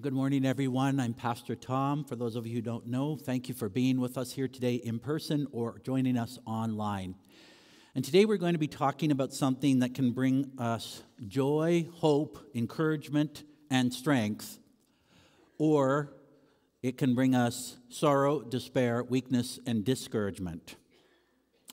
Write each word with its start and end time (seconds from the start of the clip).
Good 0.00 0.12
morning, 0.12 0.44
everyone. 0.44 0.98
I'm 0.98 1.14
Pastor 1.14 1.54
Tom. 1.54 2.04
For 2.04 2.16
those 2.16 2.34
of 2.34 2.48
you 2.48 2.56
who 2.56 2.60
don't 2.60 2.88
know, 2.88 3.14
thank 3.14 3.48
you 3.48 3.54
for 3.54 3.68
being 3.68 4.00
with 4.00 4.18
us 4.18 4.32
here 4.32 4.48
today 4.48 4.74
in 4.74 4.98
person 4.98 5.46
or 5.52 5.78
joining 5.84 6.16
us 6.18 6.36
online. 6.46 7.14
And 7.94 8.04
today 8.04 8.24
we're 8.24 8.36
going 8.36 8.54
to 8.54 8.58
be 8.58 8.66
talking 8.66 9.12
about 9.12 9.32
something 9.32 9.78
that 9.78 9.94
can 9.94 10.10
bring 10.10 10.50
us 10.58 11.04
joy, 11.28 11.86
hope, 11.92 12.44
encouragement, 12.56 13.44
and 13.70 13.94
strength, 13.94 14.58
or 15.58 16.12
it 16.82 16.98
can 16.98 17.14
bring 17.14 17.36
us 17.36 17.76
sorrow, 17.88 18.40
despair, 18.40 19.04
weakness, 19.04 19.60
and 19.64 19.84
discouragement. 19.84 20.74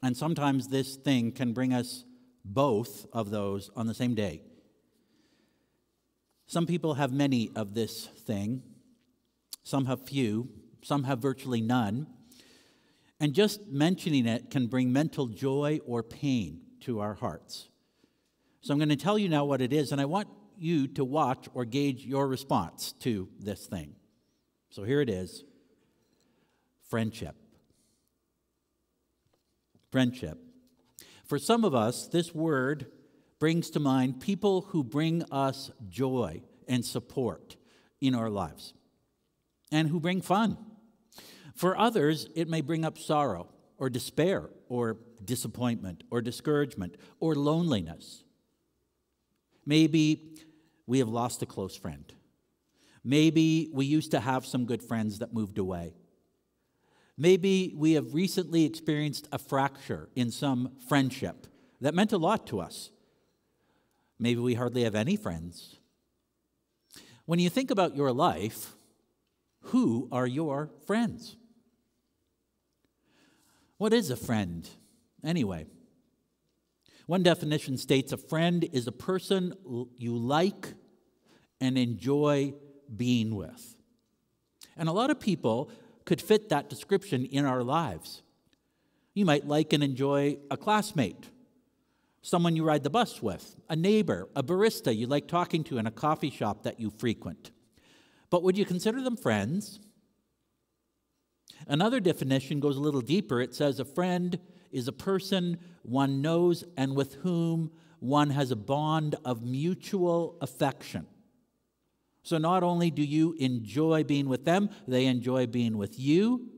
And 0.03 0.15
sometimes 0.15 0.67
this 0.67 0.95
thing 0.95 1.31
can 1.31 1.53
bring 1.53 1.73
us 1.73 2.05
both 2.45 3.07
of 3.13 3.31
those 3.31 3.71
on 3.75 3.88
the 3.88 3.95
same 3.95 4.13
day. 4.13 4.43
Some 6.52 6.65
people 6.65 6.95
have 6.95 7.13
many 7.13 7.49
of 7.55 7.75
this 7.75 8.07
thing, 8.07 8.62
some 9.63 9.85
have 9.85 10.05
few, 10.05 10.49
some 10.81 11.05
have 11.05 11.20
virtually 11.20 11.62
none. 11.62 12.08
And 13.21 13.34
just 13.34 13.67
mentioning 13.70 14.25
it 14.25 14.49
can 14.49 14.67
bring 14.67 14.91
mental 14.91 15.27
joy 15.27 15.80
or 15.85 16.03
pain 16.03 16.59
to 16.81 16.99
our 16.99 17.13
hearts. 17.13 17.70
So 18.59 18.73
I'm 18.73 18.80
going 18.80 18.89
to 18.89 18.98
tell 18.98 19.17
you 19.17 19.30
now 19.30 19.45
what 19.45 19.61
it 19.61 19.72
is, 19.72 19.94
and 19.94 20.02
I 20.02 20.03
want 20.03 20.27
you 20.58 20.89
to 20.89 21.05
watch 21.05 21.48
or 21.53 21.63
gauge 21.63 22.03
your 22.03 22.27
response 22.27 22.91
to 22.99 23.30
this 23.39 23.66
thing. 23.66 23.95
So 24.72 24.83
here 24.83 24.99
it 24.99 25.09
is 25.09 25.45
friendship. 26.89 27.38
Friendship. 29.89 30.38
For 31.23 31.39
some 31.39 31.63
of 31.63 31.73
us, 31.73 32.08
this 32.08 32.36
word 32.36 32.88
brings 33.41 33.72
to 33.72 33.80
mind 33.80 34.22
people 34.22 34.61
who 34.70 34.83
bring 34.83 35.23
us 35.31 35.72
joy 35.89 36.44
and 36.71 36.84
support 36.85 37.57
in 37.99 38.16
our 38.16 38.30
lives 38.30 38.73
and 39.72 39.89
who 39.89 40.00
bring 40.00 40.22
fun. 40.22 40.58
For 41.53 41.77
others, 41.77 42.27
it 42.33 42.47
may 42.47 42.61
bring 42.61 42.86
up 42.86 42.97
sorrow 42.97 43.50
or 43.77 43.89
despair 43.89 44.50
or 44.69 44.97
disappointment 45.23 46.03
or 46.09 46.22
discouragement 46.22 46.95
or 47.19 47.36
loneliness. 47.36 48.23
Maybe 49.66 50.31
we 50.88 50.99
have 50.99 51.09
lost 51.09 51.42
a 51.44 51.45
close 51.45 51.75
friend. 51.75 52.05
Maybe 53.03 53.69
we 53.73 53.86
used 53.86 54.11
to 54.11 54.22
have 54.22 54.45
some 54.45 54.66
good 54.66 54.81
friends 54.81 55.19
that 55.19 55.33
moved 55.33 55.58
away. 55.58 55.94
Maybe 57.17 57.73
we 57.75 57.94
have 57.94 58.14
recently 58.14 58.64
experienced 58.64 59.27
a 59.31 59.38
fracture 59.38 60.09
in 60.16 60.31
some 60.31 60.72
friendship 60.88 61.47
that 61.81 61.94
meant 61.94 62.14
a 62.14 62.17
lot 62.17 62.47
to 62.47 62.61
us. 62.61 62.92
Maybe 64.17 64.39
we 64.39 64.53
hardly 64.53 64.83
have 64.83 64.95
any 64.95 65.17
friends. 65.17 65.80
When 67.31 67.39
you 67.39 67.49
think 67.49 67.71
about 67.71 67.95
your 67.95 68.11
life, 68.11 68.73
who 69.61 70.09
are 70.11 70.27
your 70.27 70.69
friends? 70.85 71.37
What 73.77 73.93
is 73.93 74.09
a 74.09 74.17
friend, 74.17 74.69
anyway? 75.23 75.67
One 77.05 77.23
definition 77.23 77.77
states 77.77 78.11
a 78.11 78.17
friend 78.17 78.67
is 78.73 78.85
a 78.85 78.91
person 78.91 79.53
you 79.95 80.17
like 80.17 80.73
and 81.61 81.77
enjoy 81.77 82.53
being 82.93 83.33
with. 83.33 83.77
And 84.75 84.89
a 84.89 84.91
lot 84.91 85.09
of 85.09 85.17
people 85.17 85.71
could 86.03 86.21
fit 86.21 86.49
that 86.49 86.69
description 86.69 87.23
in 87.23 87.45
our 87.45 87.63
lives. 87.63 88.23
You 89.13 89.23
might 89.23 89.47
like 89.47 89.71
and 89.71 89.81
enjoy 89.81 90.35
a 90.52 90.57
classmate 90.57 91.29
someone 92.22 92.55
you 92.55 92.64
ride 92.64 92.83
the 92.83 92.89
bus 92.89 93.22
with, 93.22 93.55
a 93.69 93.75
neighbor, 93.75 94.30
a 94.36 94.44
barista 94.44 94.95
you 94.95 95.08
like 95.08 95.27
talking 95.27 95.64
to 95.66 95.77
in 95.77 95.88
a 95.88 95.91
coffee 95.91 96.30
shop 96.30 96.64
that 96.64 96.80
you 96.80 96.89
frequent. 96.89 97.52
But 98.30 98.44
would 98.44 98.58
you 98.58 98.66
consider 98.66 99.02
them 99.02 99.17
friends? 99.17 99.80
Another 101.67 101.99
definition 101.99 102.59
goes 102.59 102.77
a 102.77 102.81
little 102.81 103.02
deeper. 103.02 103.42
It 103.42 103.53
says 103.53 103.80
a 103.80 103.86
friend 103.86 104.39
is 104.71 104.87
a 104.87 104.93
person 104.93 105.58
one 105.83 106.21
knows 106.21 106.64
and 106.77 106.95
with 106.95 107.15
whom 107.15 107.71
one 107.99 108.32
has 108.32 108.52
a 108.52 108.55
bond 108.55 109.15
of 109.26 109.43
mutual 109.43 110.38
affection. 110.42 111.05
So 112.23 112.38
not 112.38 112.64
only 112.64 112.92
do 112.92 113.03
you 113.03 113.36
enjoy 113.39 114.03
being 114.03 114.30
with 114.30 114.45
them, 114.45 114.70
they 114.88 115.05
enjoy 115.05 115.48
being 115.48 115.77
with 115.77 115.99
you, 115.99 116.49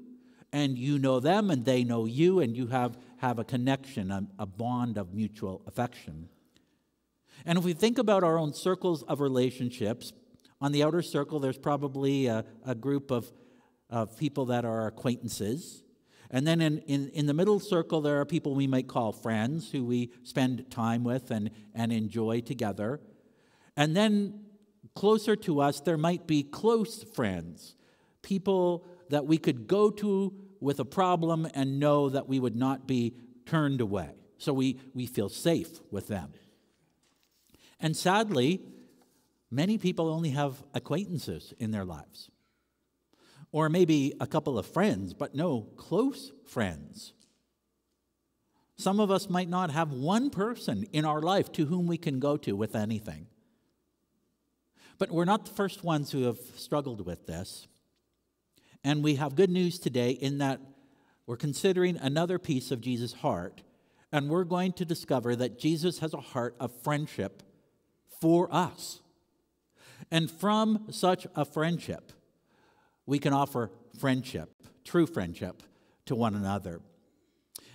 and 0.52 0.78
you 0.78 1.00
know 1.00 1.20
them 1.20 1.50
and 1.50 1.66
they 1.66 1.84
know 1.84 2.06
you, 2.06 2.40
and 2.40 2.56
you 2.56 2.68
have 2.68 2.98
have 3.24 3.40
a 3.40 3.46
connection, 3.46 4.12
a, 4.12 4.28
a 4.38 4.46
bond 4.46 4.98
of 4.98 5.14
mutual 5.14 5.62
affection. 5.66 6.28
And 7.46 7.58
if 7.58 7.64
we 7.64 7.72
think 7.72 7.98
about 7.98 8.22
our 8.22 8.38
own 8.38 8.54
circles 8.54 9.02
of 9.04 9.22
relationships, 9.22 10.12
on 10.60 10.74
the 10.74 10.84
outer 10.84 11.02
circle, 11.02 11.40
there's 11.40 11.58
probably 11.58 12.28
a, 12.28 12.44
a 12.66 12.76
group 12.76 13.12
of, 13.12 13.32
of 13.90 14.18
people 14.18 14.48
that 14.48 14.66
are 14.66 14.88
acquaintances. 14.88 15.84
And 16.32 16.46
then 16.46 16.60
in, 16.60 16.80
in, 16.80 17.08
in 17.12 17.26
the 17.26 17.34
middle 17.34 17.62
circle, 17.62 18.02
there 18.02 18.20
are 18.20 18.26
people 18.26 18.56
we 18.56 18.68
might 18.68 18.90
call 18.90 19.14
friends 19.14 19.72
who 19.72 19.86
we 19.86 20.12
spend 20.24 20.70
time 20.70 21.06
with 21.06 21.32
and, 21.32 21.50
and 21.74 21.94
enjoy 21.94 22.42
together. 22.42 23.00
And 23.78 23.96
then 23.96 24.42
closer 24.96 25.38
to 25.38 25.62
us, 25.62 25.80
there 25.80 25.98
might 25.98 26.28
be 26.28 26.44
close 26.44 27.04
friends, 27.04 27.78
people 28.22 28.86
that 29.10 29.26
we 29.26 29.38
could 29.38 29.66
go 29.66 29.90
to 29.92 30.34
with 30.64 30.80
a 30.80 30.86
problem 30.86 31.48
and 31.54 31.80
know 31.80 32.10
that 32.10 32.28
we 32.28 32.40
would 32.40 32.56
not 32.56 32.88
be 32.88 33.16
turned 33.46 33.82
away. 33.82 34.10
So 34.38 34.54
we, 34.54 34.80
we 34.94 35.06
feel 35.06 35.30
safe 35.30 35.80
with 35.92 36.08
them. 36.08 36.34
And 37.80 37.96
sadly, 37.96 38.62
many 39.52 39.78
people 39.78 40.10
only 40.10 40.30
have 40.30 40.64
acquaintances 40.74 41.54
in 41.60 41.72
their 41.72 41.86
lives, 41.86 42.32
or 43.52 43.70
maybe 43.70 44.14
a 44.20 44.26
couple 44.26 44.58
of 44.58 44.66
friends, 44.66 45.14
but 45.14 45.36
no 45.36 45.62
close 45.76 46.32
friends. 46.46 47.14
Some 48.78 49.00
of 49.00 49.12
us 49.12 49.30
might 49.30 49.50
not 49.50 49.70
have 49.70 49.92
one 49.92 50.30
person 50.30 50.86
in 50.92 51.06
our 51.06 51.22
life 51.22 51.52
to 51.54 51.66
whom 51.66 51.88
we 51.88 51.98
can 51.98 52.20
go 52.20 52.38
to 52.38 52.56
with 52.56 52.76
anything. 52.76 53.28
But 54.98 55.12
we're 55.12 55.26
not 55.26 55.46
the 55.46 55.52
first 55.52 55.84
ones 55.84 56.12
who 56.12 56.24
have 56.24 56.40
struggled 56.56 57.06
with 57.06 57.28
this. 57.28 57.68
And 58.84 59.04
we 59.04 59.16
have 59.16 59.36
good 59.36 59.50
news 59.50 59.80
today 59.80 60.12
in 60.12 60.40
that 60.40 60.60
we're 61.26 61.38
considering 61.38 61.98
another 61.98 62.38
piece 62.38 62.72
of 62.72 62.82
Jesus' 62.82 63.14
heart, 63.14 63.62
and 64.12 64.30
we're 64.30 64.44
going 64.44 64.74
to 64.74 64.86
discover 64.86 65.36
that 65.36 65.58
Jesus 65.58 66.00
has 66.00 66.14
a 66.14 66.20
heart 66.20 66.56
of 66.60 66.72
friendship 66.82 67.44
for 68.20 68.54
us. 68.54 69.00
And 70.12 70.30
from 70.30 70.88
such 70.92 71.26
a 71.36 71.46
friendship, 71.46 72.12
we 73.06 73.20
can 73.20 73.34
offer 73.34 73.72
friendship, 74.00 74.50
true 74.84 75.08
friendship, 75.08 75.64
to 76.06 76.16
one 76.16 76.36
another. 76.36 76.82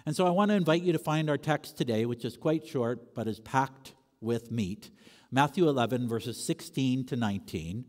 And 0.05 0.15
so 0.15 0.27
I 0.27 0.31
want 0.31 0.51
to 0.51 0.55
invite 0.55 0.83
you 0.83 0.93
to 0.93 0.99
find 0.99 1.31
our 1.31 1.39
text 1.39 1.79
today, 1.79 2.05
which 2.05 2.25
is 2.25 2.37
quite 2.37 2.67
short 2.67 3.15
but 3.15 3.27
is 3.27 3.41
packed 3.41 3.95
with 4.21 4.51
meat 4.51 4.91
Matthew 5.31 5.69
11, 5.69 6.09
verses 6.09 6.43
16 6.43 7.05
to 7.05 7.17
19. 7.17 7.85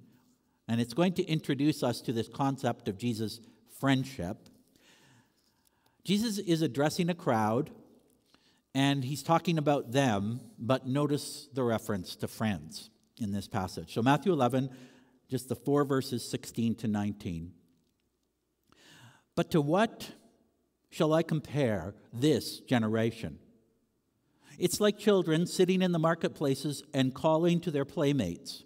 And 0.69 0.79
it's 0.79 0.93
going 0.93 1.13
to 1.13 1.23
introduce 1.25 1.81
us 1.81 1.99
to 2.01 2.13
this 2.13 2.27
concept 2.27 2.87
of 2.87 2.95
Jesus' 2.95 3.41
friendship. 3.79 4.37
Jesus 6.03 6.37
is 6.37 6.61
addressing 6.61 7.09
a 7.09 7.15
crowd, 7.15 7.71
and 8.75 9.03
he's 9.03 9.23
talking 9.23 9.57
about 9.57 9.91
them, 9.91 10.41
but 10.59 10.85
notice 10.85 11.49
the 11.55 11.63
reference 11.63 12.15
to 12.17 12.27
friends 12.27 12.91
in 13.19 13.31
this 13.31 13.47
passage. 13.47 13.95
So, 13.95 14.03
Matthew 14.03 14.31
11, 14.31 14.69
just 15.27 15.49
the 15.49 15.55
four 15.55 15.83
verses 15.85 16.23
16 16.29 16.75
to 16.75 16.87
19. 16.87 17.51
But 19.35 19.49
to 19.51 19.61
what 19.61 20.11
shall 20.91 21.13
I 21.13 21.23
compare 21.23 21.95
this 22.13 22.59
generation? 22.59 23.39
It's 24.59 24.79
like 24.79 24.99
children 24.99 25.47
sitting 25.47 25.81
in 25.81 25.93
the 25.93 25.99
marketplaces 25.99 26.83
and 26.93 27.15
calling 27.15 27.59
to 27.61 27.71
their 27.71 27.85
playmates. 27.85 28.65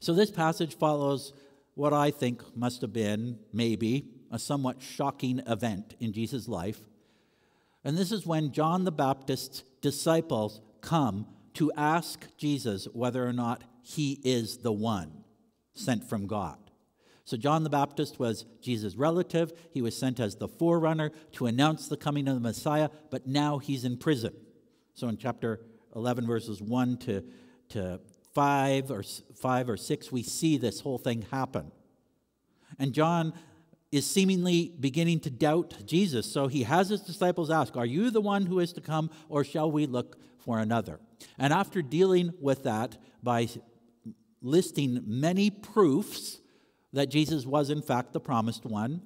So 0.00 0.12
this 0.12 0.30
passage 0.30 0.76
follows 0.76 1.32
what 1.74 1.92
I 1.92 2.10
think 2.10 2.42
must 2.56 2.82
have 2.82 2.92
been, 2.92 3.38
maybe, 3.52 4.08
a 4.30 4.38
somewhat 4.38 4.82
shocking 4.82 5.40
event 5.46 5.94
in 6.00 6.12
Jesus' 6.12 6.48
life. 6.48 6.80
And 7.84 7.96
this 7.96 8.12
is 8.12 8.26
when 8.26 8.52
John 8.52 8.84
the 8.84 8.92
Baptist's 8.92 9.62
disciples 9.80 10.60
come 10.80 11.26
to 11.54 11.72
ask 11.76 12.26
Jesus 12.36 12.86
whether 12.92 13.26
or 13.26 13.32
not 13.32 13.64
he 13.82 14.20
is 14.24 14.58
the 14.58 14.72
one 14.72 15.24
sent 15.74 16.08
from 16.08 16.26
God. 16.26 16.58
So, 17.24 17.36
John 17.36 17.62
the 17.62 17.70
Baptist 17.70 18.18
was 18.18 18.44
Jesus' 18.60 18.96
relative. 18.96 19.52
He 19.70 19.82
was 19.82 19.96
sent 19.96 20.18
as 20.18 20.36
the 20.36 20.48
forerunner 20.48 21.12
to 21.32 21.46
announce 21.46 21.86
the 21.86 21.96
coming 21.96 22.26
of 22.26 22.34
the 22.34 22.40
Messiah, 22.40 22.88
but 23.10 23.26
now 23.26 23.58
he's 23.58 23.84
in 23.84 23.98
prison. 23.98 24.34
So, 24.94 25.08
in 25.08 25.16
chapter 25.16 25.60
11, 25.94 26.26
verses 26.26 26.60
1 26.60 26.96
to, 26.98 27.24
to 27.70 28.00
5 28.34 28.90
or 28.90 29.02
5 29.02 29.68
or 29.68 29.76
6, 29.76 30.12
we 30.12 30.22
see 30.22 30.56
this 30.56 30.80
whole 30.80 30.98
thing 30.98 31.22
happen. 31.30 31.72
And 32.78 32.92
John 32.92 33.34
is 33.92 34.06
seemingly 34.06 34.72
beginning 34.78 35.20
to 35.20 35.30
doubt 35.30 35.74
Jesus. 35.84 36.30
So 36.30 36.46
he 36.46 36.62
has 36.62 36.88
his 36.88 37.00
disciples 37.00 37.50
ask, 37.50 37.76
Are 37.76 37.86
you 37.86 38.10
the 38.10 38.20
one 38.20 38.46
who 38.46 38.60
is 38.60 38.72
to 38.74 38.80
come, 38.80 39.10
or 39.28 39.44
shall 39.44 39.70
we 39.70 39.86
look 39.86 40.16
for 40.38 40.58
another? 40.58 41.00
And 41.38 41.52
after 41.52 41.82
dealing 41.82 42.32
with 42.40 42.62
that 42.64 42.96
by 43.22 43.48
listing 44.40 45.02
many 45.06 45.50
proofs 45.50 46.38
that 46.92 47.10
Jesus 47.10 47.44
was, 47.44 47.70
in 47.70 47.82
fact, 47.82 48.12
the 48.12 48.20
promised 48.20 48.64
one, 48.64 49.02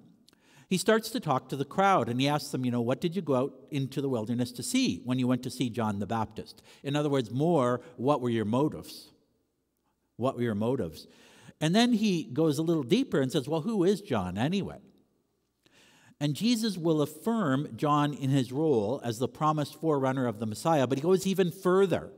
he 0.68 0.78
starts 0.78 1.10
to 1.10 1.20
talk 1.20 1.48
to 1.48 1.56
the 1.56 1.64
crowd 1.64 2.08
and 2.08 2.20
he 2.20 2.28
asks 2.28 2.50
them, 2.50 2.64
You 2.64 2.70
know, 2.70 2.80
what 2.80 3.00
did 3.00 3.16
you 3.16 3.22
go 3.22 3.36
out 3.36 3.52
into 3.70 4.00
the 4.00 4.08
wilderness 4.08 4.52
to 4.52 4.62
see 4.62 5.00
when 5.04 5.18
you 5.18 5.26
went 5.26 5.42
to 5.44 5.50
see 5.50 5.70
John 5.70 5.98
the 5.98 6.06
Baptist? 6.06 6.62
In 6.82 6.96
other 6.96 7.08
words, 7.08 7.30
more, 7.30 7.80
what 7.96 8.20
were 8.20 8.30
your 8.30 8.44
motives? 8.44 9.10
What 10.16 10.36
were 10.36 10.42
your 10.42 10.54
motives? 10.54 11.06
And 11.60 11.74
then 11.74 11.92
he 11.92 12.24
goes 12.24 12.58
a 12.58 12.62
little 12.62 12.82
deeper 12.82 13.20
and 13.20 13.30
says, 13.30 13.48
Well, 13.48 13.62
who 13.62 13.84
is 13.84 14.00
John 14.00 14.36
anyway? 14.36 14.78
And 16.20 16.34
Jesus 16.34 16.78
will 16.78 17.02
affirm 17.02 17.68
John 17.76 18.14
in 18.14 18.30
his 18.30 18.52
role 18.52 19.00
as 19.04 19.18
the 19.18 19.28
promised 19.28 19.80
forerunner 19.80 20.26
of 20.26 20.38
the 20.38 20.46
Messiah, 20.46 20.86
but 20.86 20.98
he 20.98 21.02
goes 21.02 21.26
even 21.26 21.50
further 21.50 22.10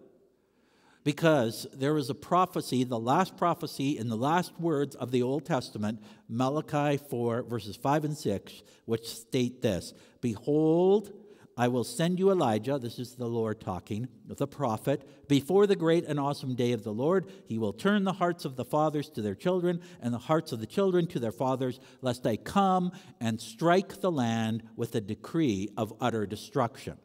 because 1.06 1.68
there 1.72 1.94
was 1.94 2.10
a 2.10 2.14
prophecy, 2.14 2.82
the 2.82 2.98
last 2.98 3.36
prophecy 3.36 3.96
in 3.96 4.08
the 4.08 4.16
last 4.16 4.58
words 4.60 4.96
of 4.96 5.12
the 5.12 5.22
Old 5.22 5.46
Testament, 5.46 6.02
Malachi 6.28 6.96
4, 6.96 7.44
verses 7.44 7.76
5 7.76 8.06
and 8.06 8.16
6, 8.16 8.62
which 8.86 9.06
state 9.08 9.62
this 9.62 9.94
Behold, 10.20 11.12
I 11.58 11.68
will 11.68 11.84
send 11.84 12.18
you 12.18 12.30
Elijah, 12.30 12.78
this 12.78 12.98
is 12.98 13.14
the 13.14 13.28
Lord 13.28 13.62
talking, 13.62 14.08
the 14.26 14.46
prophet, 14.46 15.26
before 15.26 15.66
the 15.66 15.74
great 15.74 16.04
and 16.04 16.20
awesome 16.20 16.54
day 16.54 16.72
of 16.72 16.84
the 16.84 16.92
Lord. 16.92 17.32
He 17.46 17.56
will 17.56 17.72
turn 17.72 18.04
the 18.04 18.12
hearts 18.12 18.44
of 18.44 18.56
the 18.56 18.64
fathers 18.64 19.08
to 19.10 19.22
their 19.22 19.34
children, 19.34 19.80
and 20.02 20.12
the 20.12 20.18
hearts 20.18 20.52
of 20.52 20.60
the 20.60 20.66
children 20.66 21.06
to 21.08 21.18
their 21.18 21.32
fathers, 21.32 21.80
lest 22.02 22.26
I 22.26 22.36
come 22.36 22.92
and 23.20 23.40
strike 23.40 24.02
the 24.02 24.10
land 24.10 24.64
with 24.76 24.94
a 24.94 25.00
decree 25.00 25.70
of 25.78 25.94
utter 25.98 26.26
destruction. 26.26 26.98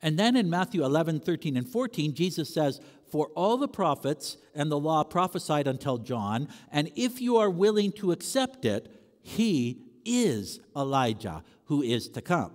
And 0.00 0.18
then 0.18 0.34
in 0.34 0.48
Matthew 0.48 0.82
11, 0.82 1.20
13, 1.20 1.58
and 1.58 1.68
14, 1.68 2.14
Jesus 2.14 2.52
says, 2.52 2.80
For 3.10 3.28
all 3.34 3.58
the 3.58 3.68
prophets 3.68 4.38
and 4.54 4.72
the 4.72 4.78
law 4.78 5.04
prophesied 5.04 5.66
until 5.66 5.98
John, 5.98 6.48
and 6.72 6.90
if 6.96 7.20
you 7.20 7.36
are 7.36 7.50
willing 7.50 7.92
to 7.92 8.12
accept 8.12 8.64
it, 8.64 8.90
he 9.20 9.82
is 10.06 10.60
Elijah 10.74 11.44
who 11.66 11.82
is 11.82 12.08
to 12.08 12.22
come. 12.22 12.52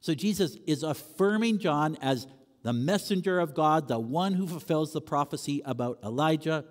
So 0.00 0.14
Jesus 0.14 0.56
is 0.66 0.82
affirming 0.82 1.58
John 1.58 1.96
as 2.00 2.26
the 2.62 2.72
messenger 2.72 3.40
of 3.40 3.54
God, 3.54 3.88
the 3.88 3.98
one 3.98 4.34
who 4.34 4.46
fulfills 4.46 4.92
the 4.92 5.00
prophecy 5.00 5.62
about 5.64 5.98
Elijah. 6.04 6.64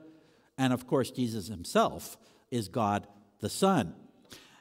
And 0.57 0.73
of 0.73 0.87
course, 0.87 1.11
Jesus 1.11 1.47
himself 1.47 2.17
is 2.51 2.67
God 2.67 3.07
the 3.39 3.49
Son. 3.49 3.95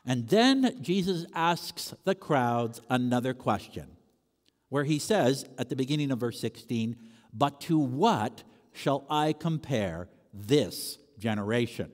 And 0.04 0.28
then 0.28 0.78
Jesus 0.82 1.26
asks 1.34 1.94
the 2.04 2.14
crowds 2.14 2.80
another 2.88 3.34
question 3.34 3.96
where 4.68 4.84
he 4.84 4.98
says 4.98 5.46
at 5.58 5.68
the 5.68 5.76
beginning 5.76 6.10
of 6.10 6.20
verse 6.20 6.40
16, 6.40 6.96
But 7.32 7.60
to 7.62 7.78
what 7.78 8.44
shall 8.72 9.06
I 9.10 9.32
compare 9.32 10.08
this 10.32 10.98
generation? 11.18 11.90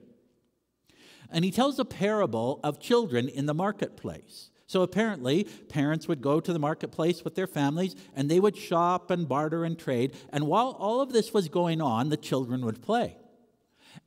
And 1.29 1.43
he 1.43 1.51
tells 1.51 1.79
a 1.79 1.85
parable 1.85 2.59
of 2.63 2.79
children 2.79 3.27
in 3.27 3.47
the 3.47 3.53
marketplace. 3.53 4.51
So 4.73 4.81
apparently, 4.81 5.43
parents 5.69 6.07
would 6.07 6.19
go 6.19 6.39
to 6.39 6.51
the 6.51 6.57
marketplace 6.57 7.23
with 7.23 7.35
their 7.35 7.45
families 7.45 7.95
and 8.15 8.27
they 8.27 8.39
would 8.39 8.57
shop 8.57 9.11
and 9.11 9.29
barter 9.29 9.65
and 9.65 9.77
trade. 9.77 10.15
And 10.31 10.47
while 10.47 10.75
all 10.79 10.99
of 10.99 11.13
this 11.13 11.31
was 11.31 11.47
going 11.47 11.79
on, 11.79 12.09
the 12.09 12.17
children 12.17 12.65
would 12.65 12.81
play. 12.81 13.15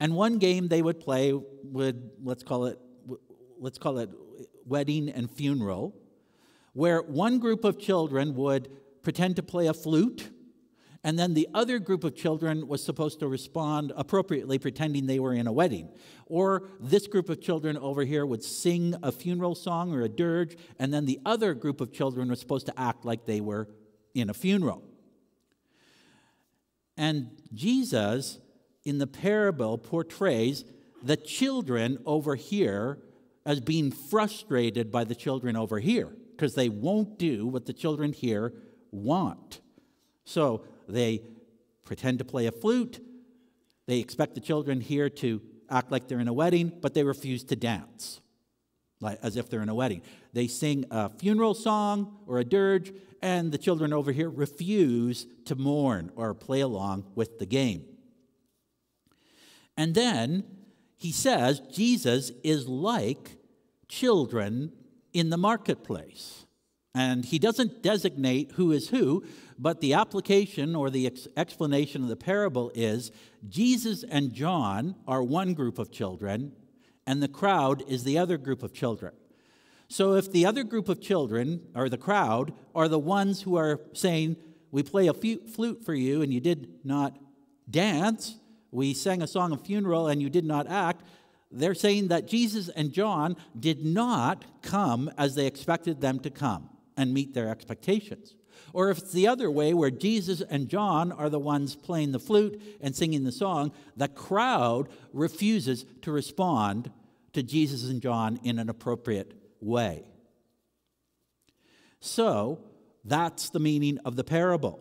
And 0.00 0.16
one 0.16 0.38
game 0.38 0.66
they 0.66 0.82
would 0.82 0.98
play 0.98 1.32
would, 1.32 2.10
let's 2.20 2.42
call 2.42 2.66
it, 2.66 2.80
let's 3.60 3.78
call 3.78 3.98
it 3.98 4.10
wedding 4.64 5.08
and 5.08 5.30
funeral 5.30 5.94
where 6.72 7.00
one 7.00 7.38
group 7.38 7.62
of 7.62 7.78
children 7.78 8.34
would 8.34 8.68
pretend 9.04 9.36
to 9.36 9.44
play 9.44 9.68
a 9.68 9.72
flute, 9.72 10.30
and 11.06 11.17
then 11.17 11.35
the 11.35 11.47
other 11.55 11.79
group 11.79 12.03
of 12.03 12.17
children 12.17 12.67
was 12.67 12.82
supposed 12.82 13.20
to 13.20 13.29
respond 13.29 13.93
appropriately, 13.97 14.58
pretending 14.58 15.06
they 15.06 15.20
were 15.20 15.35
in 15.35 15.47
a 15.47 15.53
wedding. 15.53 15.88
Or 16.26 16.64
this 16.81 17.06
group 17.06 17.29
of 17.29 17.41
children 17.41 17.76
over 17.76 18.03
here 18.03 18.26
would 18.26 18.43
sing 18.43 18.97
a 19.05 19.12
funeral 19.12 19.55
song 19.55 19.94
or 19.94 20.03
a 20.03 20.08
dirge, 20.08 20.56
and 20.81 20.93
then 20.93 21.06
the 21.06 21.20
other 21.25 21.55
group 21.55 21.81
of 21.81 21.93
children 21.93 22.29
was 22.29 22.41
supposed 22.41 22.67
to 22.67 22.76
act 22.76 23.05
like 23.05 23.25
they 23.25 23.41
were 23.41 23.69
in 24.17 24.31
a 24.31 24.35
funeral. 24.35 24.82
And 26.97 27.41
Jesus, 27.55 28.41
in 28.85 28.99
the 28.99 29.06
parable, 29.06 29.79
portrays 29.79 30.64
the 31.05 31.17
children 31.17 31.99
over 32.05 32.35
here 32.35 32.99
as 33.44 33.61
being 33.61 33.93
frustrated 33.93 34.91
by 34.91 35.05
the 35.05 35.14
children 35.14 35.55
over 35.55 35.79
here 35.79 36.17
because 36.32 36.56
they 36.56 36.69
won't 36.69 37.17
do 37.17 37.47
what 37.47 37.67
the 37.67 37.73
children 37.73 38.12
here 38.12 38.52
want. 38.91 39.61
So 40.25 40.64
they 40.88 41.23
pretend 41.85 42.19
to 42.19 42.25
play 42.25 42.47
a 42.47 42.53
flute. 42.53 43.00
They 43.87 43.99
expect 43.99 44.35
the 44.35 44.41
children 44.41 44.81
here 44.81 45.09
to 45.09 45.41
act 45.71 45.91
like 45.91 46.09
they're 46.09 46.21
in 46.21 46.29
a 46.29 46.33
wedding, 46.33 46.73
but 46.81 46.94
they 46.94 47.05
refuse 47.05 47.44
to 47.44 47.56
dance, 47.56 48.21
like, 49.00 49.19
as 49.23 49.37
if 49.37 49.49
they're 49.49 49.62
in 49.62 49.69
a 49.69 49.75
wedding. 49.75 50.03
They 50.33 50.47
sing 50.47 50.85
a 50.91 51.11
funeral 51.11 51.55
song 51.55 52.19
or 52.27 52.38
a 52.38 52.44
dirge, 52.44 52.93
and 53.23 53.53
the 53.53 53.59
children 53.59 53.93
over 53.93 54.12
here 54.12 54.31
refuse 54.31 55.27
to 55.47 55.55
mourn 55.55 56.11
or 56.17 56.35
play 56.35 56.61
along 56.61 57.05
with 57.15 57.38
the 57.38 57.47
game. 57.47 57.85
And 59.77 59.94
then 59.94 60.44
he 60.97 61.12
says 61.12 61.61
Jesus 61.73 62.33
is 62.43 62.67
like 62.67 63.37
children 63.88 64.73
in 65.12 65.31
the 65.31 65.37
marketplace. 65.37 66.45
And 66.96 67.26
he 67.26 67.38
doesn't 67.38 67.82
designate 67.82 68.52
who 68.52 68.72
is 68.72 68.88
who, 68.88 69.22
but 69.58 69.82
the 69.82 69.93
application 69.93 70.75
or 70.75 70.88
the 70.88 71.08
ex- 71.08 71.28
explanation 71.37 72.02
of 72.02 72.08
the 72.08 72.16
parable 72.16 72.72
is 72.75 73.12
Jesus 73.46 74.02
and 74.02 74.32
John 74.32 74.94
are 75.06 75.22
one 75.22 75.52
group 75.52 75.78
of 75.78 75.90
children, 75.93 76.52
and 77.06 77.23
the 77.23 77.28
crowd 77.28 77.82
is 77.87 78.04
the 78.04 78.16
other 78.16 78.38
group 78.38 78.62
of 78.62 78.73
children. 78.73 79.12
So 79.88 80.14
if 80.14 80.32
the 80.32 80.47
other 80.47 80.64
group 80.64 80.88
of 80.88 81.02
children, 81.02 81.66
or 81.75 81.90
the 81.90 81.99
crowd, 81.99 82.54
are 82.75 82.88
the 82.88 82.99
ones 82.99 83.42
who 83.42 83.56
are 83.56 83.78
saying, 83.92 84.37
We 84.71 84.82
play 84.82 85.06
a 85.06 85.12
flute 85.12 85.85
for 85.85 85.92
you 85.92 86.23
and 86.23 86.32
you 86.32 86.40
did 86.40 86.82
not 86.82 87.18
dance, 87.71 88.37
we 88.71 88.94
sang 88.94 89.21
a 89.21 89.26
song 89.26 89.52
of 89.52 89.66
funeral 89.66 90.09
and 90.09 90.23
you 90.23 90.30
did 90.30 90.47
not 90.47 90.66
act, 90.66 91.02
they're 91.52 91.75
saying 91.75 92.09
that 92.09 92.26
Jesus 92.26 92.71
and 92.71 92.90
John 92.90 93.37
did 93.59 93.85
not 93.85 94.47
come 94.62 95.11
as 95.18 95.35
they 95.35 95.47
expected 95.47 96.00
them 96.00 96.21
to 96.21 96.30
come 96.30 96.71
and 96.97 97.12
meet 97.12 97.35
their 97.35 97.49
expectations. 97.49 98.35
Or 98.73 98.91
if 98.91 98.99
it's 98.99 99.12
the 99.12 99.29
other 99.29 99.50
way, 99.50 99.75
where 99.75 99.91
Jesus 99.91 100.41
and 100.41 100.69
John 100.69 101.12
are 101.12 101.31
the 101.31 101.38
ones 101.38 101.76
playing 101.76 102.12
the 102.12 102.19
flute 102.19 102.61
and 102.81 102.95
singing 102.95 103.25
the 103.25 103.33
song, 103.33 103.73
the 103.97 104.09
crowd 104.09 104.88
refuses 105.12 105.85
to 106.03 106.11
respond 106.11 106.91
to 107.33 107.43
Jesus 107.43 107.88
and 107.88 108.00
John 108.00 108.41
in 108.43 108.59
an 108.59 108.69
appropriate 108.69 109.35
way. 109.61 110.05
So, 112.00 112.61
that's 113.05 113.50
the 113.50 113.61
meaning 113.61 113.99
of 114.05 114.17
the 114.17 114.25
parable. 114.25 114.81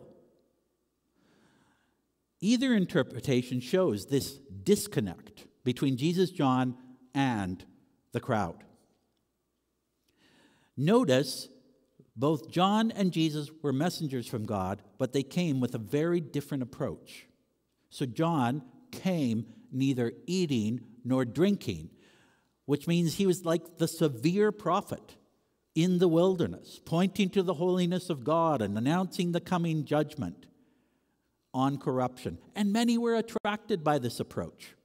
Either 2.40 2.74
interpretation 2.74 3.60
shows 3.60 4.06
this 4.06 4.38
disconnect 4.62 5.46
between 5.64 5.96
Jesus, 5.96 6.30
John, 6.30 6.76
and 7.14 7.64
the 8.12 8.20
crowd. 8.20 8.62
Notice 10.76 11.48
both 12.16 12.50
John 12.50 12.90
and 12.90 13.12
Jesus 13.12 13.50
were 13.62 13.72
messengers 13.72 14.26
from 14.26 14.46
God, 14.46 14.82
but 14.98 15.12
they 15.12 15.22
came 15.22 15.60
with 15.60 15.74
a 15.74 15.78
very 15.78 16.20
different 16.20 16.62
approach. 16.62 17.26
So 17.90 18.06
John 18.06 18.62
came 18.90 19.46
neither 19.70 20.12
eating 20.26 20.80
nor 21.04 21.24
drinking, 21.24 21.90
which 22.64 22.86
means 22.86 23.14
he 23.14 23.26
was 23.26 23.44
like 23.44 23.78
the 23.78 23.88
severe 23.88 24.50
prophet 24.50 25.16
in 25.74 25.98
the 25.98 26.08
wilderness, 26.08 26.80
pointing 26.84 27.28
to 27.30 27.42
the 27.42 27.54
holiness 27.54 28.08
of 28.08 28.24
God 28.24 28.62
and 28.62 28.78
announcing 28.78 29.32
the 29.32 29.40
coming 29.40 29.84
judgment 29.84 30.46
on 31.52 31.76
corruption. 31.76 32.38
And 32.54 32.72
many 32.72 32.96
were 32.96 33.14
attracted 33.14 33.84
by 33.84 33.98
this 33.98 34.20
approach. 34.20 34.75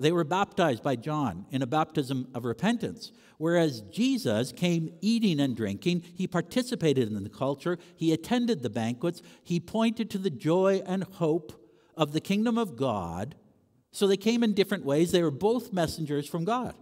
They 0.00 0.12
were 0.12 0.24
baptized 0.24 0.82
by 0.82 0.96
John 0.96 1.46
in 1.50 1.62
a 1.62 1.66
baptism 1.66 2.28
of 2.34 2.44
repentance. 2.44 3.12
Whereas 3.38 3.82
Jesus 3.82 4.50
came 4.50 4.94
eating 5.00 5.40
and 5.40 5.56
drinking, 5.56 6.04
he 6.14 6.26
participated 6.26 7.08
in 7.08 7.22
the 7.22 7.30
culture, 7.30 7.78
he 7.96 8.12
attended 8.12 8.62
the 8.62 8.70
banquets, 8.70 9.22
he 9.44 9.60
pointed 9.60 10.10
to 10.10 10.18
the 10.18 10.30
joy 10.30 10.82
and 10.86 11.04
hope 11.04 11.52
of 11.96 12.12
the 12.12 12.20
kingdom 12.20 12.58
of 12.58 12.76
God 12.76 13.36
So 13.92 14.06
they 14.06 14.16
came 14.16 14.42
in 14.42 14.54
different 14.54 14.84
ways. 14.84 15.10
They 15.10 15.22
were 15.22 15.30
both 15.30 15.72
messengers 15.72 16.28
from 16.28 16.44
God. 16.44 16.74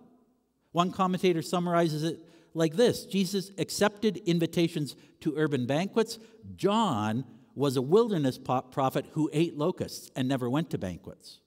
One 0.72 0.92
commentator 0.92 1.42
summarizes 1.42 2.04
it 2.04 2.20
like 2.54 2.74
this 2.74 3.06
Jesus 3.06 3.50
accepted 3.58 4.18
invitations 4.18 4.96
to 5.20 5.34
urban 5.36 5.66
banquets. 5.66 6.18
John 6.56 7.24
was 7.54 7.76
a 7.76 7.82
wilderness 7.82 8.38
prophet 8.38 9.06
who 9.12 9.30
ate 9.32 9.56
locusts 9.56 10.10
and 10.14 10.28
never 10.28 10.48
went 10.48 10.70
to 10.70 10.78
banquets. 10.78 11.40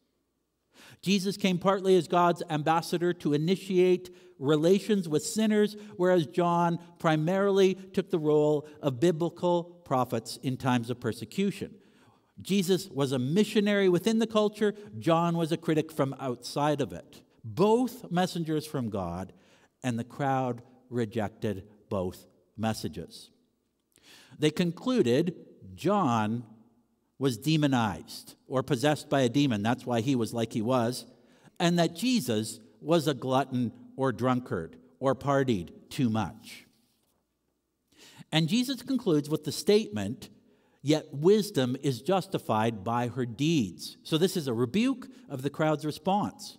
Jesus 1.02 1.36
came 1.36 1.58
partly 1.58 1.96
as 1.96 2.08
God's 2.08 2.44
ambassador 2.50 3.14
to 3.14 3.34
initiate 3.34 4.16
relations 4.38 5.10
with 5.10 5.24
sinners, 5.24 5.76
whereas 5.98 6.28
John 6.28 6.80
primarily 7.00 7.76
took 7.76 8.10
the 8.10 8.20
role 8.20 8.68
of 8.82 9.00
biblical 9.00 9.64
prophets 9.64 10.38
in 10.44 10.58
times 10.58 10.90
of 10.90 11.00
persecution. 11.00 11.76
Jesus 12.42 12.90
was 12.90 13.12
a 13.12 13.20
missionary 13.20 13.90
within 13.90 14.20
the 14.20 14.28
culture, 14.28 14.74
John 15.00 15.38
was 15.38 15.52
a 15.52 15.58
critic 15.58 15.92
from 15.92 16.16
outside 16.20 16.82
of 16.82 16.92
it. 16.94 17.22
Both 17.44 18.12
messengers 18.12 18.66
from 18.66 18.90
God, 18.90 19.34
and 19.84 19.98
the 19.98 20.04
crowd 20.04 20.62
rejected 20.90 21.68
both 21.90 22.26
messages. 22.58 23.32
They 24.38 24.52
concluded 24.52 25.36
John 25.76 26.46
was 27.22 27.38
demonized 27.38 28.34
or 28.48 28.64
possessed 28.64 29.08
by 29.08 29.22
a 29.22 29.30
demon. 29.30 29.62
That's 29.62 29.86
why 29.86 30.02
he 30.02 30.16
was 30.16 30.34
like 30.34 30.54
he 30.54 30.62
was. 30.64 31.06
And 31.60 31.78
that 31.78 31.96
Jesus 31.96 32.60
was 32.82 33.08
a 33.08 33.14
glutton 33.14 33.72
or 33.96 34.12
drunkard 34.12 34.76
or 35.00 35.14
partied 35.14 35.70
too 35.92 36.10
much. 36.10 36.66
And 38.32 38.48
Jesus 38.48 38.82
concludes 38.82 39.30
with 39.30 39.44
the 39.44 39.52
statement, 39.52 40.32
Yet 40.82 41.14
wisdom 41.14 41.78
is 41.84 42.02
justified 42.02 42.84
by 42.84 43.10
her 43.10 43.28
deeds. 43.28 43.98
So 44.02 44.18
this 44.18 44.36
is 44.36 44.48
a 44.48 44.54
rebuke 44.56 45.08
of 45.30 45.44
the 45.44 45.52
crowd's 45.52 45.86
response. 45.86 46.58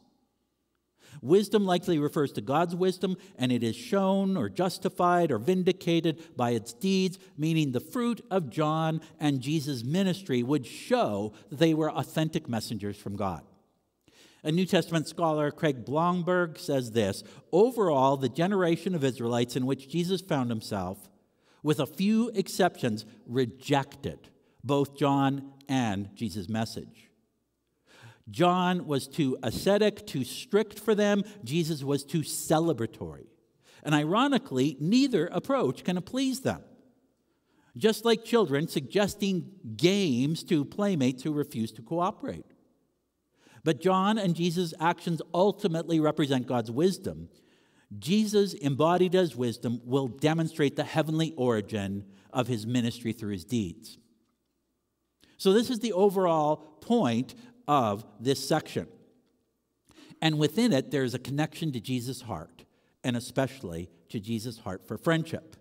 Wisdom 1.21 1.67
likely 1.67 1.99
refers 1.99 2.33
to 2.33 2.41
God's 2.41 2.75
wisdom, 2.75 3.17
and 3.37 3.53
it 3.53 3.63
is 3.63 3.77
shown 3.77 4.37
or 4.37 4.49
justified 4.49 5.31
or 5.31 5.39
vindicated 5.39 6.37
by 6.37 6.51
its 6.51 6.73
deeds, 6.73 7.19
meaning 7.37 7.73
the 7.73 7.81
fruit 7.81 8.25
of 8.31 8.51
John 8.51 9.01
and 9.21 9.41
Jesus' 9.41 9.85
ministry 9.85 10.43
would 10.43 10.67
show 10.67 11.33
they 11.51 11.75
were 11.75 11.91
authentic 11.91 12.49
messengers 12.49 12.97
from 12.97 13.17
God. 13.17 13.43
A 14.45 14.51
New 14.51 14.67
Testament 14.67 15.07
scholar, 15.07 15.53
Craig 15.53 15.85
Blomberg, 15.85 16.59
says 16.59 16.91
this 16.91 17.23
Overall, 17.53 18.17
the 18.17 18.29
generation 18.29 18.95
of 18.95 19.05
Israelites 19.05 19.55
in 19.55 19.67
which 19.67 19.89
Jesus 19.89 20.21
found 20.21 20.51
himself, 20.51 21.09
with 21.63 21.79
a 21.79 21.87
few 21.87 22.31
exceptions, 22.35 23.05
rejected 23.27 24.31
both 24.65 24.97
John 24.97 25.53
and 25.69 26.09
Jesus' 26.17 26.49
message. 26.49 27.12
John 28.31 28.87
was 28.87 29.09
too 29.09 29.37
ascetic, 29.43 30.07
too 30.07 30.25
strict 30.25 30.79
for 30.79 30.95
them. 30.95 31.25
Jesus 31.45 31.83
was 31.83 32.05
too 32.05 32.21
celebratory. 32.21 33.27
And 33.83 33.95
ironically, 33.95 34.77
neither 34.81 35.27
approach 35.27 35.85
can 35.85 36.01
please 36.03 36.41
them. 36.41 36.63
Just 37.77 38.05
like 38.05 38.25
children 38.25 38.69
suggesting 38.69 39.51
games 39.77 40.45
to 40.45 40.65
playmates 40.65 41.23
who 41.23 41.33
refuse 41.33 41.73
to 41.73 41.83
cooperate. 41.83 42.45
But 43.65 43.81
John 43.81 44.19
and 44.19 44.35
Jesus' 44.35 44.75
actions 44.79 45.23
ultimately 45.33 46.01
represent 46.01 46.47
God's 46.47 46.71
wisdom. 46.71 47.29
Jesus, 47.99 48.55
embodied 48.55 49.15
as 49.15 49.37
wisdom, 49.37 49.81
will 49.85 50.09
demonstrate 50.09 50.77
the 50.77 50.85
heavenly 50.85 51.33
origin 51.37 52.05
of 52.33 52.49
his 52.49 52.67
ministry 52.67 53.13
through 53.13 53.33
his 53.33 53.45
deeds. 53.45 53.99
So, 55.37 55.53
this 55.53 55.71
is 55.71 55.81
the 55.81 55.93
overall 55.93 56.57
point 56.57 57.35
of 57.67 58.05
this 58.21 58.47
section. 58.47 58.87
And 60.21 60.39
within 60.39 60.73
it, 60.73 60.91
there's 60.91 61.15
a 61.15 61.19
connection 61.19 61.73
to 61.73 61.81
Jesus' 61.81 62.23
heart, 62.23 62.65
and 63.03 63.17
especially 63.17 63.91
to 64.11 64.21
Jesus' 64.21 64.59
heart 64.59 64.87
for 64.87 64.97
friendship. 64.97 65.57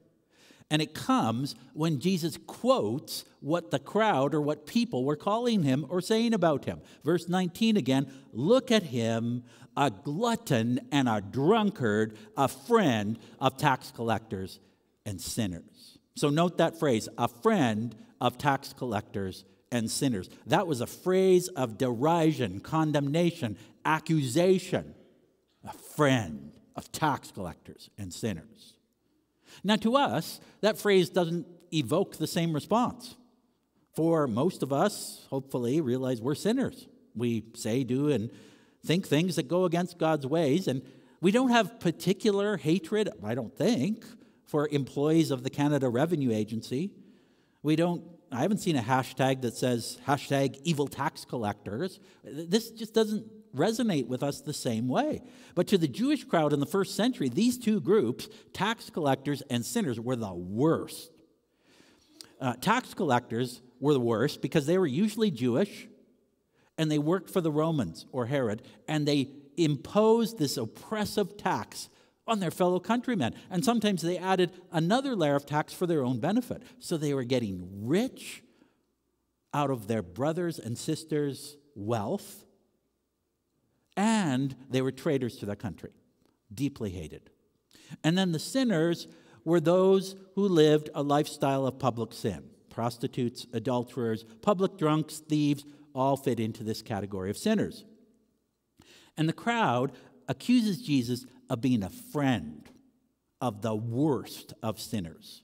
And 0.69 0.81
it 0.81 0.93
comes 0.93 1.55
when 1.73 1.99
Jesus 1.99 2.37
quotes 2.47 3.25
what 3.41 3.71
the 3.71 3.79
crowd 3.79 4.33
or 4.33 4.39
what 4.39 4.65
people 4.65 5.03
were 5.03 5.17
calling 5.17 5.63
him 5.63 5.85
or 5.89 5.99
saying 5.99 6.33
about 6.33 6.63
him. 6.63 6.79
Verse 7.03 7.27
19 7.27 7.75
again 7.75 8.09
look 8.31 8.71
at 8.71 8.83
him, 8.83 9.43
a 9.75 9.89
glutton 9.89 10.79
and 10.91 11.09
a 11.09 11.19
drunkard, 11.19 12.17
a 12.37 12.47
friend 12.47 13.19
of 13.39 13.57
tax 13.57 13.91
collectors 13.91 14.61
and 15.05 15.19
sinners. 15.19 15.97
So 16.15 16.29
note 16.29 16.57
that 16.59 16.79
phrase, 16.79 17.09
a 17.17 17.27
friend 17.27 17.93
of 18.21 18.37
tax 18.37 18.71
collectors 18.71 19.43
and 19.71 19.89
sinners. 19.89 20.29
That 20.45 20.67
was 20.67 20.81
a 20.81 20.87
phrase 20.87 21.47
of 21.49 21.77
derision, 21.77 22.59
condemnation, 22.59 23.57
accusation. 23.85 24.95
A 25.63 25.73
friend 25.73 26.51
of 26.75 26.91
tax 26.91 27.31
collectors 27.31 27.91
and 27.97 28.11
sinners. 28.11 28.73
Now, 29.63 29.75
to 29.77 29.95
us, 29.95 30.39
that 30.61 30.79
phrase 30.79 31.09
doesn't 31.09 31.45
evoke 31.71 32.17
the 32.17 32.25
same 32.27 32.53
response. 32.53 33.15
For 33.95 34.25
most 34.25 34.63
of 34.63 34.73
us, 34.73 35.25
hopefully, 35.29 35.81
realize 35.81 36.21
we're 36.21 36.35
sinners. 36.35 36.87
We 37.15 37.43
say, 37.53 37.83
do, 37.83 38.09
and 38.09 38.31
think 38.83 39.07
things 39.07 39.35
that 39.35 39.47
go 39.47 39.65
against 39.65 39.99
God's 39.99 40.25
ways, 40.25 40.67
and 40.67 40.81
we 41.21 41.31
don't 41.31 41.49
have 41.51 41.79
particular 41.79 42.57
hatred, 42.57 43.09
I 43.23 43.35
don't 43.35 43.55
think, 43.55 44.05
for 44.45 44.67
employees 44.69 45.29
of 45.29 45.43
the 45.43 45.49
Canada 45.49 45.89
Revenue 45.89 46.31
Agency. 46.31 46.91
We 47.61 47.75
don't 47.75 48.03
I 48.31 48.41
haven't 48.41 48.59
seen 48.59 48.77
a 48.77 48.81
hashtag 48.81 49.41
that 49.41 49.55
says 49.55 49.97
hashtag 50.07 50.59
evil 50.63 50.87
tax 50.87 51.25
collectors. 51.25 51.99
This 52.23 52.71
just 52.71 52.93
doesn't 52.93 53.25
resonate 53.53 54.07
with 54.07 54.23
us 54.23 54.39
the 54.39 54.53
same 54.53 54.87
way. 54.87 55.21
But 55.53 55.67
to 55.67 55.77
the 55.77 55.87
Jewish 55.87 56.23
crowd 56.23 56.53
in 56.53 56.61
the 56.61 56.65
first 56.65 56.95
century, 56.95 57.27
these 57.27 57.57
two 57.57 57.81
groups, 57.81 58.29
tax 58.53 58.89
collectors 58.89 59.43
and 59.49 59.65
sinners, 59.65 59.99
were 59.99 60.15
the 60.15 60.33
worst. 60.33 61.11
Uh, 62.39 62.53
tax 62.53 62.93
collectors 62.93 63.61
were 63.81 63.93
the 63.93 63.99
worst 63.99 64.41
because 64.41 64.65
they 64.65 64.77
were 64.77 64.87
usually 64.87 65.29
Jewish 65.29 65.87
and 66.77 66.89
they 66.89 66.99
worked 66.99 67.29
for 67.29 67.41
the 67.41 67.51
Romans 67.51 68.05
or 68.11 68.25
Herod, 68.25 68.63
and 68.87 69.07
they 69.07 69.29
imposed 69.57 70.39
this 70.39 70.57
oppressive 70.57 71.37
tax 71.37 71.89
on 72.27 72.39
their 72.39 72.51
fellow 72.51 72.79
countrymen. 72.79 73.33
And 73.49 73.65
sometimes 73.65 74.01
they 74.01 74.17
added 74.17 74.51
another 74.71 75.15
layer 75.15 75.35
of 75.35 75.45
tax 75.45 75.73
for 75.73 75.87
their 75.87 76.03
own 76.03 76.19
benefit. 76.19 76.63
So 76.79 76.97
they 76.97 77.13
were 77.13 77.23
getting 77.23 77.87
rich 77.87 78.43
out 79.53 79.69
of 79.69 79.87
their 79.87 80.01
brothers 80.01 80.59
and 80.59 80.77
sisters' 80.77 81.57
wealth, 81.75 82.45
and 83.97 84.55
they 84.69 84.81
were 84.81 84.91
traitors 84.91 85.37
to 85.37 85.45
their 85.45 85.55
country, 85.55 85.91
deeply 86.53 86.89
hated. 86.89 87.29
And 88.03 88.17
then 88.17 88.31
the 88.31 88.39
sinners 88.39 89.07
were 89.43 89.59
those 89.59 90.15
who 90.35 90.47
lived 90.47 90.89
a 90.93 91.03
lifestyle 91.03 91.65
of 91.65 91.79
public 91.79 92.13
sin. 92.13 92.43
Prostitutes, 92.69 93.45
adulterers, 93.51 94.23
public 94.41 94.77
drunks, 94.77 95.17
thieves 95.17 95.65
all 95.93 96.15
fit 96.15 96.39
into 96.39 96.63
this 96.63 96.81
category 96.81 97.29
of 97.29 97.37
sinners. 97.37 97.83
And 99.17 99.27
the 99.27 99.33
crowd 99.33 99.91
accuses 100.31 100.81
Jesus 100.81 101.25
of 101.49 101.61
being 101.61 101.83
a 101.83 101.89
friend 101.89 102.67
of 103.41 103.61
the 103.61 103.75
worst 103.75 104.53
of 104.63 104.79
sinners. 104.79 105.43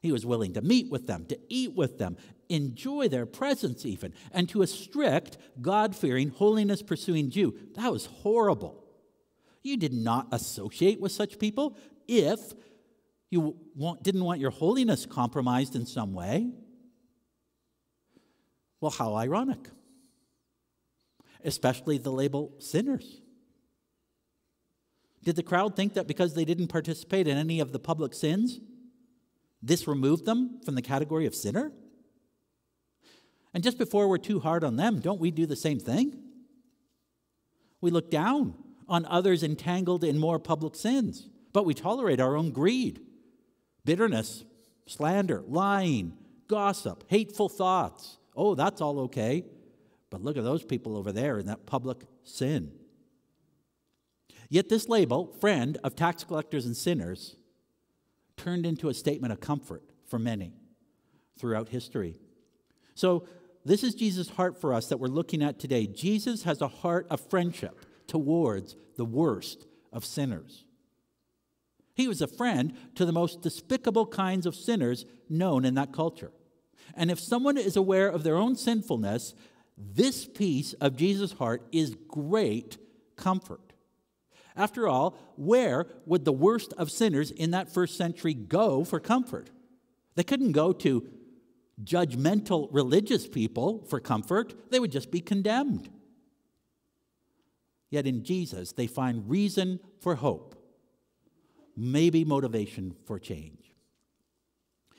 He 0.00 0.10
was 0.10 0.26
willing 0.26 0.54
to 0.54 0.62
meet 0.62 0.90
with 0.90 1.06
them, 1.06 1.26
to 1.26 1.38
eat 1.48 1.74
with 1.74 1.98
them, 1.98 2.16
enjoy 2.48 3.06
their 3.08 3.24
presence, 3.24 3.86
even, 3.86 4.12
and 4.32 4.48
to 4.48 4.62
a 4.62 4.66
strict, 4.66 5.38
God 5.60 5.94
fearing, 5.94 6.30
holiness 6.30 6.82
pursuing 6.82 7.30
Jew. 7.30 7.54
That 7.76 7.92
was 7.92 8.06
horrible. 8.06 8.84
You 9.62 9.76
did 9.76 9.92
not 9.92 10.26
associate 10.32 11.00
with 11.00 11.12
such 11.12 11.38
people 11.38 11.76
if 12.08 12.40
you 13.30 13.56
didn't 14.02 14.24
want 14.24 14.40
your 14.40 14.50
holiness 14.50 15.06
compromised 15.06 15.76
in 15.76 15.86
some 15.86 16.12
way. 16.12 16.50
Well, 18.80 18.90
how 18.90 19.14
ironic. 19.14 19.68
Especially 21.44 21.98
the 21.98 22.10
label 22.10 22.54
sinners. 22.58 23.21
Did 25.22 25.36
the 25.36 25.42
crowd 25.42 25.76
think 25.76 25.94
that 25.94 26.08
because 26.08 26.34
they 26.34 26.44
didn't 26.44 26.68
participate 26.68 27.28
in 27.28 27.36
any 27.36 27.60
of 27.60 27.72
the 27.72 27.78
public 27.78 28.12
sins, 28.14 28.60
this 29.62 29.86
removed 29.86 30.24
them 30.24 30.60
from 30.64 30.74
the 30.74 30.82
category 30.82 31.26
of 31.26 31.34
sinner? 31.34 31.72
And 33.54 33.62
just 33.62 33.78
before 33.78 34.08
we're 34.08 34.18
too 34.18 34.40
hard 34.40 34.64
on 34.64 34.76
them, 34.76 35.00
don't 35.00 35.20
we 35.20 35.30
do 35.30 35.46
the 35.46 35.56
same 35.56 35.78
thing? 35.78 36.18
We 37.80 37.90
look 37.90 38.10
down 38.10 38.54
on 38.88 39.04
others 39.06 39.42
entangled 39.42 40.04
in 40.04 40.18
more 40.18 40.38
public 40.38 40.74
sins, 40.74 41.28
but 41.52 41.64
we 41.64 41.74
tolerate 41.74 42.20
our 42.20 42.36
own 42.36 42.50
greed, 42.50 43.00
bitterness, 43.84 44.44
slander, 44.86 45.42
lying, 45.46 46.14
gossip, 46.48 47.04
hateful 47.08 47.48
thoughts. 47.48 48.18
Oh, 48.34 48.54
that's 48.54 48.80
all 48.80 49.00
okay. 49.00 49.44
But 50.10 50.22
look 50.22 50.36
at 50.36 50.44
those 50.44 50.64
people 50.64 50.96
over 50.96 51.12
there 51.12 51.38
in 51.38 51.46
that 51.46 51.66
public 51.66 52.04
sin. 52.24 52.72
Yet 54.52 54.68
this 54.68 54.86
label, 54.86 55.34
friend 55.40 55.78
of 55.82 55.96
tax 55.96 56.24
collectors 56.24 56.66
and 56.66 56.76
sinners, 56.76 57.36
turned 58.36 58.66
into 58.66 58.90
a 58.90 58.94
statement 58.94 59.32
of 59.32 59.40
comfort 59.40 59.82
for 60.04 60.18
many 60.18 60.52
throughout 61.38 61.70
history. 61.70 62.18
So 62.94 63.26
this 63.64 63.82
is 63.82 63.94
Jesus' 63.94 64.28
heart 64.28 64.60
for 64.60 64.74
us 64.74 64.88
that 64.88 64.98
we're 64.98 65.08
looking 65.08 65.42
at 65.42 65.58
today. 65.58 65.86
Jesus 65.86 66.42
has 66.42 66.60
a 66.60 66.68
heart 66.68 67.06
of 67.08 67.22
friendship 67.30 67.86
towards 68.06 68.76
the 68.98 69.06
worst 69.06 69.64
of 69.90 70.04
sinners. 70.04 70.66
He 71.94 72.06
was 72.06 72.20
a 72.20 72.26
friend 72.26 72.74
to 72.96 73.06
the 73.06 73.10
most 73.12 73.40
despicable 73.40 74.04
kinds 74.04 74.44
of 74.44 74.54
sinners 74.54 75.06
known 75.30 75.64
in 75.64 75.76
that 75.76 75.94
culture. 75.94 76.30
And 76.94 77.10
if 77.10 77.18
someone 77.18 77.56
is 77.56 77.74
aware 77.74 78.10
of 78.10 78.22
their 78.22 78.36
own 78.36 78.56
sinfulness, 78.56 79.32
this 79.78 80.26
piece 80.26 80.74
of 80.74 80.94
Jesus' 80.94 81.32
heart 81.32 81.66
is 81.72 81.96
great 82.06 82.76
comfort. 83.16 83.71
After 84.56 84.86
all, 84.88 85.16
where 85.36 85.86
would 86.06 86.24
the 86.24 86.32
worst 86.32 86.72
of 86.76 86.90
sinners 86.90 87.30
in 87.30 87.52
that 87.52 87.72
first 87.72 87.96
century 87.96 88.34
go 88.34 88.84
for 88.84 89.00
comfort? 89.00 89.50
They 90.14 90.24
couldn't 90.24 90.52
go 90.52 90.72
to 90.72 91.08
judgmental 91.82 92.68
religious 92.70 93.26
people 93.26 93.84
for 93.88 93.98
comfort, 93.98 94.54
they 94.70 94.78
would 94.78 94.92
just 94.92 95.10
be 95.10 95.20
condemned. 95.20 95.88
Yet 97.90 98.06
in 98.06 98.24
Jesus, 98.24 98.72
they 98.72 98.86
find 98.86 99.28
reason 99.28 99.80
for 100.00 100.14
hope, 100.14 100.54
maybe 101.76 102.24
motivation 102.24 102.94
for 103.04 103.18
change. 103.18 103.72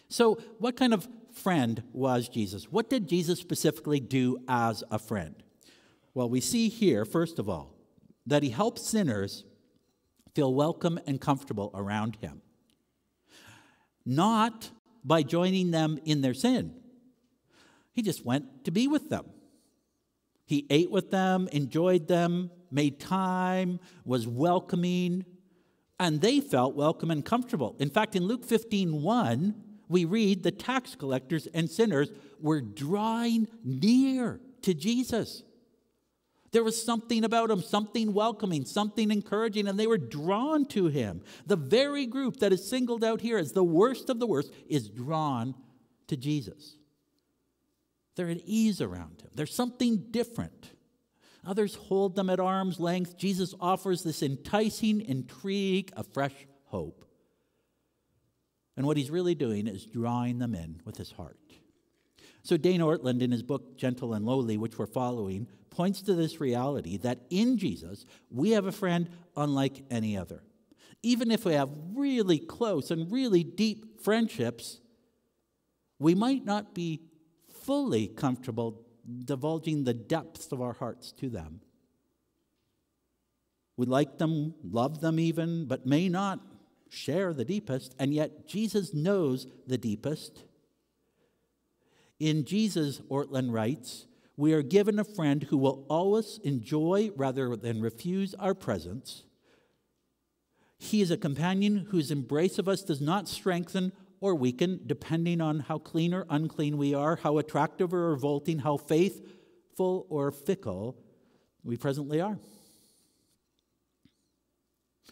So, 0.10 0.36
what 0.60 0.78
kind 0.78 0.94
of 0.94 1.08
friend 1.34 1.82
was 1.92 2.30
Jesus? 2.30 2.72
What 2.72 2.90
did 2.90 3.08
Jesus 3.08 3.40
specifically 3.40 4.00
do 4.00 4.38
as 4.48 4.84
a 4.92 5.00
friend? 5.00 5.36
Well, 6.14 6.30
we 6.30 6.40
see 6.40 6.70
here, 6.70 7.06
first 7.06 7.40
of 7.40 7.50
all, 7.50 7.73
that 8.26 8.44
he 8.44 8.50
helps 8.50 8.88
sinners 8.88 9.44
feel 10.34 10.54
welcome 10.54 11.00
and 11.06 11.20
comfortable 11.20 11.72
around 11.74 12.16
him. 12.18 12.42
Not 14.06 14.70
by 15.04 15.24
joining 15.24 15.72
them 15.72 16.00
in 16.06 16.22
their 16.22 16.34
sin, 16.34 16.74
he 17.92 18.02
just 18.02 18.26
went 18.26 18.66
to 18.66 18.72
be 18.72 18.88
with 18.88 19.10
them. 19.10 19.26
He 20.46 20.66
ate 20.70 20.92
with 20.92 21.12
them, 21.12 21.48
enjoyed 21.52 22.08
them, 22.08 22.52
made 22.72 23.00
time, 23.00 23.80
was 24.04 24.28
welcoming, 24.28 25.26
and 26.00 26.20
they 26.20 26.42
felt 26.42 26.76
welcome 26.76 27.12
and 27.12 27.24
comfortable. 27.24 27.76
In 27.80 27.90
fact, 27.90 28.16
in 28.16 28.24
Luke 28.24 28.44
15 28.44 29.02
1, 29.02 29.56
we 29.88 30.06
read 30.06 30.44
the 30.44 30.52
tax 30.52 30.96
collectors 30.96 31.48
and 31.54 31.70
sinners 31.70 32.12
were 32.40 32.62
drawing 32.62 33.48
near 33.64 34.42
to 34.64 34.74
Jesus. 34.74 35.44
There 36.54 36.64
was 36.64 36.82
something 36.82 37.24
about 37.24 37.50
him, 37.50 37.62
something 37.62 38.14
welcoming, 38.14 38.64
something 38.64 39.10
encouraging, 39.10 39.68
and 39.68 39.78
they 39.78 39.88
were 39.88 39.98
drawn 39.98 40.66
to 40.68 40.86
him. 40.86 41.24
The 41.48 41.56
very 41.56 42.06
group 42.06 42.38
that 42.38 42.54
is 42.54 42.70
singled 42.70 43.04
out 43.04 43.22
here 43.22 43.40
as 43.40 43.52
the 43.52 43.64
worst 43.64 44.10
of 44.10 44.20
the 44.20 44.28
worst 44.28 44.54
is 44.70 44.88
drawn 44.88 45.56
to 46.08 46.16
Jesus. 46.16 46.78
They're 48.16 48.30
at 48.30 48.42
ease 48.46 48.80
around 48.82 49.22
him, 49.22 49.32
there's 49.34 49.54
something 49.54 50.06
different. 50.12 50.70
Others 51.46 51.76
hold 51.76 52.16
them 52.16 52.30
at 52.30 52.40
arm's 52.40 52.80
length. 52.80 53.18
Jesus 53.18 53.54
offers 53.60 54.02
this 54.02 54.24
enticing 54.24 55.02
intrigue 55.02 55.92
of 55.98 56.08
fresh 56.14 56.48
hope. 56.68 57.04
And 58.78 58.88
what 58.88 58.96
he's 58.96 59.12
really 59.12 59.36
doing 59.36 59.68
is 59.68 59.86
drawing 59.86 60.40
them 60.40 60.56
in 60.56 60.80
with 60.86 60.96
his 60.96 61.12
heart. 61.12 61.38
So, 62.44 62.58
Dane 62.58 62.82
Ortlund, 62.82 63.22
in 63.22 63.32
his 63.32 63.44
book 63.44 63.78
Gentle 63.78 64.14
and 64.14 64.26
Lowly, 64.26 64.58
which 64.58 64.78
we're 64.78 64.86
following, 64.86 65.48
points 65.70 66.02
to 66.04 66.14
this 66.14 66.42
reality 66.42 66.98
that 66.98 67.20
in 67.30 67.58
Jesus, 67.58 68.06
we 68.30 68.52
have 68.52 68.66
a 68.66 68.72
friend 68.72 69.10
unlike 69.36 69.84
any 69.90 70.18
other. 70.18 70.44
Even 71.02 71.32
if 71.32 71.46
we 71.46 71.54
have 71.54 71.70
really 71.94 72.40
close 72.40 72.92
and 72.92 73.12
really 73.12 73.44
deep 73.44 74.02
friendships, 74.02 74.82
we 76.00 76.16
might 76.16 76.46
not 76.46 76.74
be 76.76 77.02
fully 77.64 78.08
comfortable 78.08 78.86
divulging 79.26 79.84
the 79.84 79.94
depths 79.94 80.52
of 80.52 80.62
our 80.62 80.74
hearts 80.74 81.12
to 81.14 81.30
them. 81.30 81.62
We 83.78 83.86
like 83.86 84.18
them, 84.18 84.54
love 84.64 85.02
them 85.02 85.20
even, 85.20 85.66
but 85.66 85.86
may 85.86 86.10
not 86.10 86.40
share 86.90 87.34
the 87.34 87.46
deepest, 87.46 87.96
and 87.98 88.14
yet 88.14 88.48
Jesus 88.48 88.94
knows 88.94 89.48
the 89.66 89.78
deepest. 89.78 90.44
In 92.24 92.46
Jesus, 92.46 93.02
Ortlund 93.12 93.52
writes, 93.52 94.06
we 94.38 94.54
are 94.54 94.62
given 94.62 94.98
a 94.98 95.04
friend 95.04 95.44
who 95.44 95.58
will 95.58 95.86
always 95.90 96.40
enjoy 96.46 97.12
rather 97.18 97.54
than 97.58 97.82
refuse 97.82 98.34
our 98.36 98.54
presence. 98.54 99.26
He 100.78 101.02
is 101.02 101.12
a 101.12 101.18
companion 101.18 101.88
whose 101.90 102.12
embrace 102.12 102.58
of 102.58 102.70
us 102.70 102.82
does 102.82 103.02
not 103.02 103.28
strengthen 103.28 103.92
or 104.22 104.36
weaken 104.36 104.80
depending 104.86 105.42
on 105.42 105.60
how 105.60 105.80
clean 105.80 106.14
or 106.14 106.26
unclean 106.30 106.78
we 106.78 106.94
are, 106.94 107.18
how 107.18 107.40
attractive 107.40 107.94
or 107.94 108.12
revolting, 108.12 108.60
how 108.60 108.78
faithful 108.78 110.08
or 110.08 110.32
fickle 110.32 110.96
we 111.62 111.76
presently 111.76 112.22
are. 112.22 112.40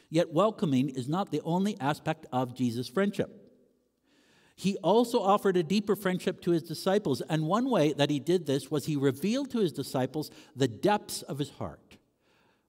Yet, 0.10 0.32
welcoming 0.32 0.88
is 0.88 1.10
not 1.10 1.30
the 1.30 1.41
only 1.41 1.78
aspect 1.82 2.26
of 2.32 2.56
Jesus' 2.56 2.88
friendship. 2.88 3.40
He 4.56 4.78
also 4.78 5.22
offered 5.22 5.58
a 5.58 5.64
deeper 5.64 5.96
friendship 5.96 6.42
to 6.42 6.52
his 6.52 6.64
disciples, 6.64 7.22
and 7.22 7.48
one 7.48 7.70
way 7.70 7.94
that 7.94 8.10
he 8.10 8.20
did 8.20 8.46
this 8.46 8.70
was 8.70 8.86
he 8.86 8.96
revealed 8.96 9.50
to 9.52 9.60
his 9.60 9.72
disciples 9.72 10.30
the 10.56 10.68
depths 10.68 11.22
of 11.24 11.40
his 11.40 11.50
heart, 11.52 11.98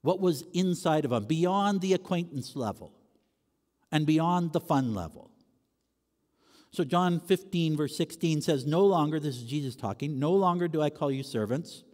what 0.03 0.21
was 0.21 0.45
inside 0.53 1.05
of 1.05 1.12
him, 1.12 1.25
beyond 1.25 1.81
the 1.81 1.92
acquaintance 1.92 2.57
level 2.57 2.92
and 3.90 4.07
beyond 4.07 4.53
the 4.53 4.61
fun 4.61 4.95
level. 4.95 5.31
So, 6.73 6.85
John 6.85 7.21
15, 7.21 7.77
verse 7.77 7.95
16 7.97 8.40
says, 8.40 8.64
No 8.64 8.87
longer, 8.87 9.21
this 9.21 9.37
is 9.37 9.45
Jesus 9.45 9.77
talking, 9.77 10.18
no 10.18 10.33
longer 10.33 10.68
do 10.68 10.81
I 10.81 10.88
call 10.88 11.11
you 11.11 11.23
servants, 11.23 11.85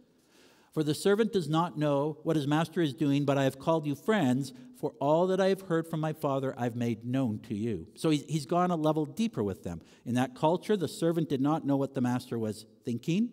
for 0.73 0.83
the 0.83 0.95
servant 0.95 1.33
does 1.33 1.49
not 1.49 1.77
know 1.77 2.17
what 2.23 2.37
his 2.37 2.47
master 2.47 2.81
is 2.81 2.93
doing, 2.93 3.25
but 3.25 3.37
I 3.37 3.43
have 3.43 3.59
called 3.59 3.85
you 3.85 3.95
friends, 3.95 4.53
for 4.79 4.93
all 4.99 5.27
that 5.27 5.41
I 5.41 5.49
have 5.49 5.61
heard 5.61 5.87
from 5.87 5.99
my 5.99 6.13
Father 6.13 6.55
I've 6.57 6.75
made 6.75 7.05
known 7.05 7.39
to 7.49 7.55
you. 7.55 7.87
So 7.95 8.09
he's 8.09 8.45
gone 8.45 8.71
a 8.71 8.75
level 8.75 9.05
deeper 9.05 9.43
with 9.43 9.63
them. 9.63 9.81
In 10.05 10.15
that 10.15 10.35
culture, 10.35 10.77
the 10.77 10.87
servant 10.87 11.29
did 11.29 11.41
not 11.41 11.65
know 11.65 11.75
what 11.75 11.93
the 11.93 12.01
master 12.01 12.39
was 12.39 12.65
thinking, 12.85 13.29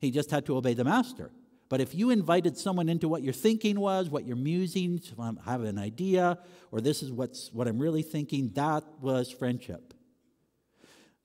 he 0.00 0.10
just 0.10 0.30
had 0.30 0.46
to 0.46 0.56
obey 0.56 0.74
the 0.74 0.84
master. 0.84 1.32
But 1.68 1.80
if 1.80 1.94
you 1.94 2.10
invited 2.10 2.56
someone 2.56 2.88
into 2.88 3.08
what 3.08 3.22
your 3.22 3.32
thinking 3.32 3.80
was, 3.80 4.08
what 4.08 4.26
your 4.26 4.36
musing, 4.36 5.02
I 5.18 5.50
have 5.50 5.62
an 5.62 5.78
idea, 5.78 6.38
or 6.70 6.80
this 6.80 7.02
is 7.02 7.10
what's, 7.12 7.52
what 7.52 7.66
I'm 7.66 7.78
really 7.78 8.02
thinking, 8.02 8.50
that 8.54 8.84
was 9.00 9.30
friendship. 9.30 9.92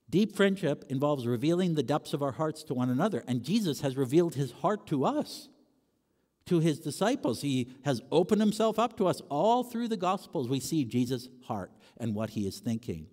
Deep 0.10 0.36
friendship 0.36 0.86
involves 0.89 1.25
revealing 1.25 1.75
the 1.75 1.84
depths 1.84 2.13
of 2.13 2.21
our 2.21 2.34
hearts 2.34 2.63
to 2.63 2.73
one 2.73 2.89
another, 2.89 3.23
and 3.27 3.43
Jesus 3.43 3.82
has 3.82 3.95
revealed 3.95 4.36
his 4.36 4.51
heart 4.51 4.86
to 4.88 5.06
us 5.06 5.49
to 6.45 6.60
his 6.60 6.79
disciples. 6.79 7.41
He 7.41 7.69
has 7.86 8.01
opened 8.12 8.41
himself 8.41 8.77
up 8.77 8.97
to 8.97 9.08
us 9.08 9.21
all 9.29 9.63
through 9.63 9.88
the 9.88 9.97
Gospels. 9.97 10.49
We 10.49 10.60
see 10.60 10.84
Jesus' 10.86 11.29
heart 11.45 11.71
and 11.97 12.15
what 12.15 12.32
he 12.32 12.47
is 12.47 12.60
thinking. 12.60 13.08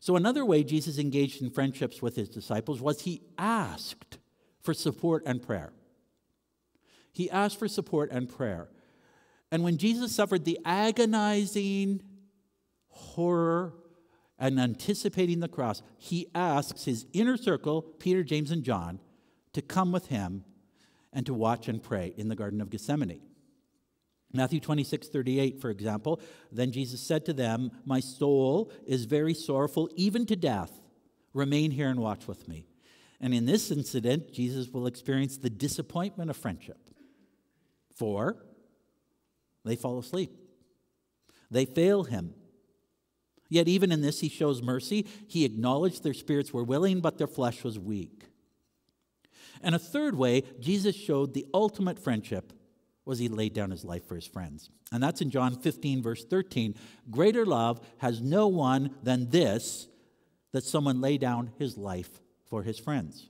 So, 0.00 0.16
another 0.16 0.44
way 0.44 0.62
Jesus 0.62 0.98
engaged 0.98 1.42
in 1.42 1.50
friendships 1.50 2.02
with 2.02 2.16
his 2.16 2.28
disciples 2.28 2.80
was 2.80 3.02
he 3.02 3.22
asked 3.38 4.18
for 4.60 4.74
support 4.74 5.22
and 5.26 5.42
prayer. 5.42 5.72
He 7.12 7.30
asked 7.30 7.58
for 7.58 7.68
support 7.68 8.10
and 8.10 8.28
prayer. 8.28 8.68
And 9.50 9.62
when 9.62 9.78
Jesus 9.78 10.14
suffered 10.14 10.44
the 10.44 10.58
agonizing 10.64 12.02
horror 12.88 13.72
and 14.38 14.60
anticipating 14.60 15.40
the 15.40 15.48
cross, 15.48 15.82
he 15.96 16.26
asks 16.34 16.84
his 16.84 17.06
inner 17.12 17.36
circle, 17.36 17.82
Peter, 17.82 18.22
James, 18.22 18.50
and 18.50 18.62
John, 18.62 19.00
to 19.54 19.62
come 19.62 19.92
with 19.92 20.08
him 20.08 20.44
and 21.16 21.24
to 21.24 21.32
watch 21.32 21.66
and 21.66 21.82
pray 21.82 22.12
in 22.18 22.28
the 22.28 22.36
Garden 22.36 22.60
of 22.60 22.68
Gethsemane. 22.68 23.22
Matthew 24.34 24.60
26, 24.60 25.08
38, 25.08 25.62
for 25.62 25.70
example, 25.70 26.20
then 26.52 26.72
Jesus 26.72 27.00
said 27.00 27.24
to 27.24 27.32
them, 27.32 27.70
My 27.86 28.00
soul 28.00 28.70
is 28.86 29.06
very 29.06 29.32
sorrowful, 29.32 29.88
even 29.96 30.26
to 30.26 30.36
death. 30.36 30.70
Remain 31.32 31.70
here 31.70 31.88
and 31.88 32.00
watch 32.00 32.28
with 32.28 32.46
me. 32.46 32.66
And 33.18 33.32
in 33.32 33.46
this 33.46 33.70
incident, 33.70 34.30
Jesus 34.30 34.68
will 34.68 34.86
experience 34.86 35.38
the 35.38 35.48
disappointment 35.48 36.28
of 36.28 36.36
friendship. 36.36 36.90
For 37.94 38.36
they 39.64 39.74
fall 39.74 39.98
asleep, 39.98 40.32
they 41.50 41.64
fail 41.64 42.04
him. 42.04 42.34
Yet, 43.48 43.68
even 43.68 43.90
in 43.90 44.02
this, 44.02 44.20
he 44.20 44.28
shows 44.28 44.60
mercy. 44.60 45.06
He 45.28 45.46
acknowledged 45.46 46.02
their 46.02 46.12
spirits 46.12 46.52
were 46.52 46.64
willing, 46.64 47.00
but 47.00 47.16
their 47.16 47.28
flesh 47.28 47.64
was 47.64 47.78
weak. 47.78 48.24
And 49.62 49.74
a 49.74 49.78
third 49.78 50.16
way 50.16 50.42
Jesus 50.60 50.94
showed 50.94 51.34
the 51.34 51.46
ultimate 51.52 51.98
friendship 51.98 52.52
was 53.04 53.18
he 53.18 53.28
laid 53.28 53.54
down 53.54 53.70
his 53.70 53.84
life 53.84 54.06
for 54.06 54.16
his 54.16 54.26
friends. 54.26 54.70
And 54.92 55.02
that's 55.02 55.20
in 55.20 55.30
John 55.30 55.56
15, 55.56 56.02
verse 56.02 56.24
13. 56.24 56.74
Greater 57.10 57.46
love 57.46 57.80
has 57.98 58.20
no 58.20 58.48
one 58.48 58.94
than 59.02 59.30
this, 59.30 59.88
that 60.52 60.64
someone 60.64 61.00
lay 61.00 61.18
down 61.18 61.52
his 61.58 61.76
life 61.76 62.20
for 62.46 62.62
his 62.62 62.78
friends. 62.78 63.28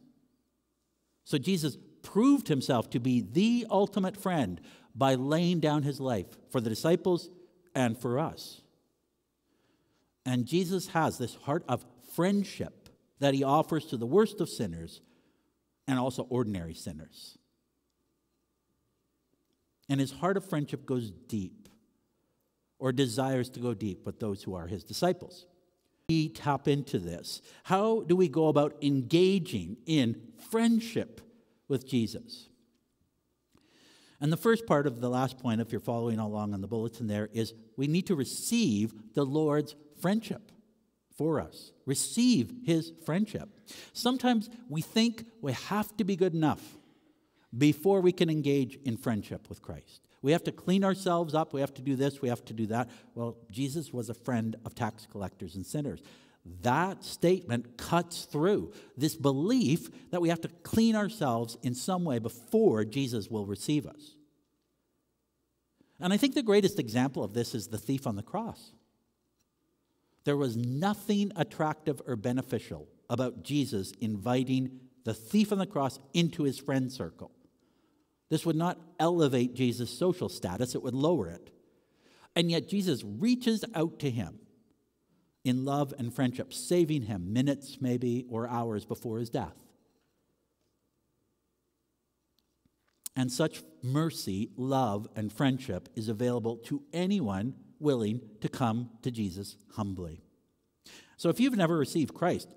So 1.25 1.39
Jesus 1.39 1.77
proved 2.03 2.49
himself 2.49 2.89
to 2.91 3.01
be 3.01 3.21
the 3.21 3.67
ultimate 3.71 4.17
friend 4.17 4.61
by 4.95 5.15
laying 5.15 5.61
down 5.61 5.83
his 5.83 6.01
life 6.01 6.27
for 6.51 6.61
the 6.61 6.71
disciples 6.71 7.29
and 7.75 7.99
for 7.99 8.19
us. 8.19 8.63
And 10.25 10.47
Jesus 10.47 10.89
has 10.89 11.19
this 11.19 11.35
heart 11.35 11.65
of 11.69 11.85
friendship 12.15 12.89
that 13.19 13.35
he 13.35 13.45
offers 13.45 13.87
to 13.87 13.97
the 13.97 14.07
worst 14.07 14.41
of 14.41 14.49
sinners 14.49 15.01
and 15.87 15.99
also 15.99 16.23
ordinary 16.25 16.75
sinners. 16.75 17.39
And 19.89 20.01
his 20.01 20.11
heart 20.11 20.37
of 20.37 20.45
friendship 20.45 20.85
goes 20.85 21.11
deep, 21.11 21.69
or 22.79 22.93
desires 22.93 23.49
to 23.51 23.61
go 23.61 23.73
deep 23.73 24.05
with 24.05 24.21
those 24.21 24.43
who 24.43 24.55
are 24.55 24.67
his 24.67 24.85
disciples. 24.85 25.47
We 26.09 26.29
tap 26.29 26.69
into 26.69 26.99
this. 26.99 27.41
How 27.65 28.03
do 28.03 28.15
we 28.15 28.29
go 28.29 28.49
about 28.49 28.77
engaging 28.83 29.79
in 29.87 30.21
friendship 30.51 31.21
with 31.69 31.89
Jesus? 31.89 32.49
And 34.21 34.33
the 34.33 34.37
first 34.37 34.67
part 34.67 34.87
of 34.87 35.01
the 35.01 35.09
last 35.09 35.39
point, 35.39 35.61
if 35.61 35.73
you're 35.73 35.81
following 35.81 36.19
along 36.19 36.55
on 36.55 36.61
the 36.61 36.69
bulletin 36.69 37.07
there, 37.07 37.29
is 37.33 37.55
we 37.77 37.87
need 37.87 38.07
to 38.07 38.15
receive 38.15 38.93
the 39.15 39.25
Lord's 39.25 39.75
friendship 40.01 40.53
for 41.17 41.41
us. 41.41 41.73
Receive 41.87 42.53
his 42.65 42.93
friendship. 43.05 43.49
Sometimes 43.93 44.51
we 44.69 44.83
think 44.83 45.27
we 45.41 45.53
have 45.53 45.97
to 45.97 46.05
be 46.05 46.17
good 46.17 46.35
enough 46.35 46.63
before 47.57 48.01
we 48.01 48.13
can 48.13 48.29
engage 48.29 48.79
in 48.85 48.97
friendship 48.97 49.49
with 49.49 49.63
Christ. 49.63 50.09
We 50.23 50.33
have 50.33 50.45
to 50.45 50.53
clean 50.53 50.85
ourselves 50.85 51.35
up. 51.35 51.53
We 51.53 51.61
have 51.61 51.75
to 51.75 51.83
do 51.83 51.97
this. 51.97 52.21
We 52.21 52.29
have 52.29 52.45
to 52.47 52.53
do 52.53 52.67
that. 52.67 52.91
Well, 53.15 53.37
Jesus 53.51 53.93
was 53.93 54.11
a 54.11 54.15
friend 54.15 54.57
of 54.65 54.75
tax 54.75 55.07
collectors 55.11 55.55
and 55.55 55.65
sinners. 55.65 56.03
That 56.63 57.05
statement 57.05 57.77
cuts 57.77 58.25
through 58.25 58.73
this 58.97 59.17
belief 59.17 59.89
that 60.11 60.21
we 60.21 60.29
have 60.29 60.41
to 60.43 60.49
clean 60.63 60.95
ourselves 60.95 61.57
in 61.63 61.75
some 61.75 62.05
way 62.05 62.19
before 62.19 62.85
Jesus 62.85 63.29
will 63.29 63.47
receive 63.47 63.87
us. 63.87 64.17
And 65.99 66.13
I 66.13 66.17
think 66.17 66.35
the 66.35 66.43
greatest 66.43 66.79
example 66.79 67.25
of 67.25 67.33
this 67.33 67.55
is 67.55 67.69
the 67.69 67.79
thief 67.79 68.07
on 68.07 68.17
the 68.17 68.23
cross. 68.23 68.73
There 70.27 70.37
was 70.37 70.57
nothing 70.57 71.31
attractive 71.37 72.03
or 72.05 72.17
beneficial 72.17 72.89
about 73.09 73.45
Jesus 73.45 73.93
inviting 74.01 74.81
the 75.05 75.15
thief 75.15 75.53
on 75.53 75.59
the 75.59 75.67
cross 75.67 76.01
into 76.13 76.43
his 76.43 76.59
friend 76.59 76.91
circle. 76.91 77.31
This 78.29 78.45
would 78.45 78.57
not 78.57 78.77
elevate 78.99 79.55
Jesus' 79.55 79.97
social 79.97 80.29
status, 80.29 80.75
it 80.75 80.83
would 80.83 80.97
lower 80.97 81.29
it. 81.29 81.53
And 82.35 82.51
yet 82.51 82.69
Jesus 82.69 83.05
reaches 83.05 83.65
out 83.73 84.01
to 84.01 84.11
him 84.11 84.41
in 85.45 85.65
love 85.65 85.95
and 85.97 86.13
friendship, 86.13 86.53
saving 86.53 87.03
him 87.03 87.33
minutes, 87.33 87.79
maybe, 87.81 88.27
or 88.29 88.49
hours 88.49 88.85
before 88.85 89.21
his 89.21 89.31
death. 89.31 89.55
And 93.15 93.31
such 93.31 93.63
mercy, 93.81 94.51
love, 94.57 95.07
and 95.15 95.33
friendship 95.33 95.89
is 95.95 96.09
available 96.09 96.57
to 96.65 96.83
anyone 96.93 97.55
willing 97.79 98.21
to 98.41 98.49
come 98.49 98.91
to 99.03 99.11
Jesus 99.11 99.57
humbly. 99.75 100.23
So 101.17 101.29
if 101.29 101.41
you've 101.41 101.57
never 101.57 101.77
received 101.77 102.15
Christ, 102.15 102.49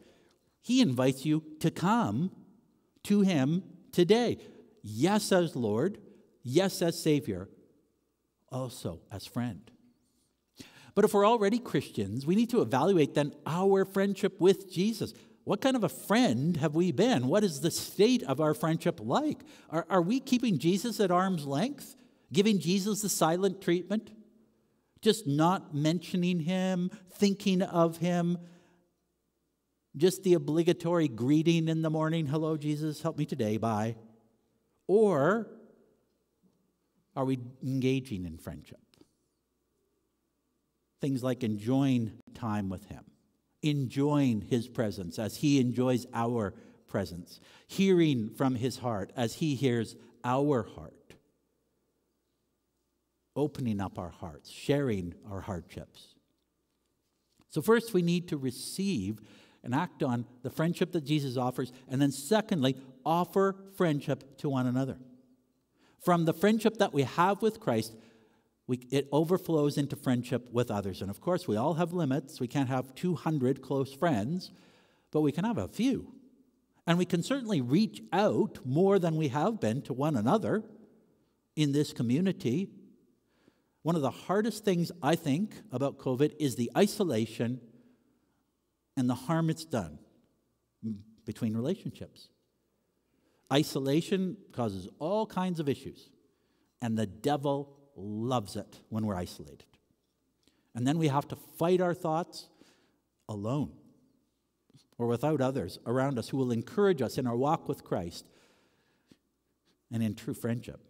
he 0.62 0.82
invites 0.82 1.26
you 1.26 1.44
to 1.60 1.72
come 1.72 2.32
to 3.04 3.22
him 3.22 3.64
today. 3.92 4.38
Yes, 4.84 5.32
as 5.32 5.56
Lord, 5.56 5.98
yes, 6.44 6.82
as 6.82 7.02
Savior, 7.02 7.50
also 8.52 9.02
as 9.12 9.26
friend. 9.26 9.72
But 10.96 11.06
if 11.06 11.14
we're 11.14 11.28
already 11.28 11.60
Christians, 11.60 12.26
we 12.26 12.36
need 12.36 12.50
to 12.50 12.62
evaluate 12.62 13.14
then 13.14 13.34
our 13.46 13.86
friendship 13.86 14.40
with 14.42 14.72
Jesus. 14.72 15.14
What 15.46 15.62
kind 15.62 15.76
of 15.76 15.84
a 15.84 15.90
friend 15.90 16.58
have 16.58 16.76
we 16.76 16.92
been? 16.92 17.28
What 17.28 17.44
is 17.44 17.62
the 17.62 17.72
state 17.72 18.22
of 18.24 18.42
our 18.42 18.54
friendship 18.54 19.00
like? 19.02 19.40
Are, 19.70 19.86
are 19.90 20.02
we 20.02 20.20
keeping 20.20 20.60
Jesus 20.60 21.00
at 21.00 21.10
arm's 21.10 21.46
length? 21.46 21.96
Giving 22.32 22.60
Jesus 22.60 23.02
the 23.02 23.10
silent 23.10 23.62
treatment? 23.62 24.12
Just 25.02 25.28
not 25.28 25.74
mentioning 25.74 26.40
him, 26.40 26.92
thinking 27.12 27.62
of 27.62 27.98
him? 27.98 28.38
Just 29.96 30.24
the 30.24 30.34
obligatory 30.34 31.08
greeting 31.08 31.68
in 31.68 31.82
the 31.82 31.90
morning 31.90 32.26
hello, 32.28 32.58
Jesus, 32.58 33.02
help 33.02 33.18
me 33.18 33.26
today, 33.26 33.58
bye. 33.58 33.96
Or 34.88 35.48
are 37.16 37.26
we 37.26 37.40
engaging 37.64 38.26
in 38.26 38.38
friendship? 38.38 38.80
Things 41.02 41.24
like 41.24 41.44
enjoying 41.44 42.14
time 42.34 42.70
with 42.70 42.86
Him, 42.86 43.04
enjoying 43.62 44.42
His 44.42 44.68
presence 44.68 45.20
as 45.20 45.38
He 45.38 45.60
enjoys 45.60 46.06
our 46.14 46.54
presence, 46.88 47.40
hearing 47.68 48.30
from 48.30 48.56
His 48.56 48.78
heart 48.78 49.12
as 49.16 49.36
He 49.36 49.56
hears 49.56 49.96
our 50.24 50.64
heart, 50.64 50.94
opening 53.36 53.80
up 53.80 53.98
our 53.98 54.10
hearts, 54.10 54.50
sharing 54.50 55.14
our 55.30 55.42
hardships. 55.42 56.16
So, 57.50 57.62
first, 57.62 57.94
we 57.94 58.02
need 58.02 58.28
to 58.30 58.38
receive 58.38 59.20
and 59.64 59.76
act 59.76 60.04
on 60.04 60.26
the 60.44 60.50
friendship 60.50 60.92
that 60.94 61.04
Jesus 61.04 61.38
offers. 61.38 61.72
And 61.88 62.02
then, 62.02 62.12
secondly, 62.12 62.78
offer 63.06 63.56
friendship 63.76 64.38
to 64.38 64.50
one 64.50 64.68
another. 64.68 64.98
From 66.04 66.26
the 66.26 66.34
friendship 66.34 66.78
that 66.78 66.94
we 66.94 67.04
have 67.04 67.42
with 67.42 67.60
Christ, 67.60 67.94
we, 68.68 68.78
it 68.92 69.10
overflows 69.12 69.78
into 69.78 69.96
friendship 69.96 70.48
with 70.52 70.72
others. 70.72 71.02
And 71.02 71.10
of 71.10 71.20
course, 71.20 71.48
we 71.48 71.58
all 71.58 71.74
have 71.74 71.92
limits. 71.92 72.40
We 72.40 72.48
can't 72.48 72.70
have 72.70 72.96
200 72.96 73.62
close 73.62 73.94
friends, 73.94 74.52
but 75.12 75.22
we 75.22 75.32
can 75.32 75.44
have 75.44 75.58
a 75.58 75.68
few. 75.68 76.14
And 76.86 76.98
we 76.98 77.06
can 77.06 77.24
certainly 77.24 77.62
reach 77.62 78.02
out 78.14 78.60
more 78.64 78.98
than 78.98 79.16
we 79.16 79.28
have 79.30 79.60
been 79.60 79.82
to 79.84 79.94
one 79.94 80.16
another 80.16 80.64
in 81.56 81.72
this 81.72 81.94
community. 81.94 82.70
One 83.82 83.96
of 83.96 84.02
the 84.02 84.12
hardest 84.12 84.66
things 84.66 84.92
I 85.02 85.16
think 85.16 85.54
about 85.72 85.98
COVID 86.00 86.34
is 86.40 86.56
the 86.56 86.70
isolation 86.78 87.62
and 88.98 89.10
the 89.10 89.16
harm 89.16 89.50
it's 89.50 89.66
done 89.66 90.00
between 91.26 91.56
relationships. 91.56 92.30
Isolation 93.52 94.38
causes 94.52 94.88
all 95.00 95.26
kinds 95.26 95.60
of 95.60 95.70
issues, 95.70 96.10
and 96.82 96.98
the 96.98 97.06
devil 97.06 97.78
loves 97.96 98.56
it 98.56 98.80
when 98.90 99.06
we're 99.06 99.16
isolated. 99.16 99.66
And 100.76 100.86
then 100.86 100.98
we 100.98 101.08
have 101.08 101.28
to 101.30 101.36
fight 101.36 101.82
our 101.82 101.94
thoughts 101.94 102.48
alone 103.28 103.72
or 104.98 105.08
without 105.08 105.42
others 105.42 105.80
around 105.86 106.20
us 106.20 106.30
who 106.30 106.38
will 106.38 106.52
encourage 106.52 107.02
us 107.02 107.18
in 107.18 107.26
our 107.26 107.36
walk 107.36 107.68
with 107.68 107.84
Christ 107.84 108.26
and 109.92 110.04
in 110.04 110.14
true 110.14 110.34
friendship. 110.34 110.82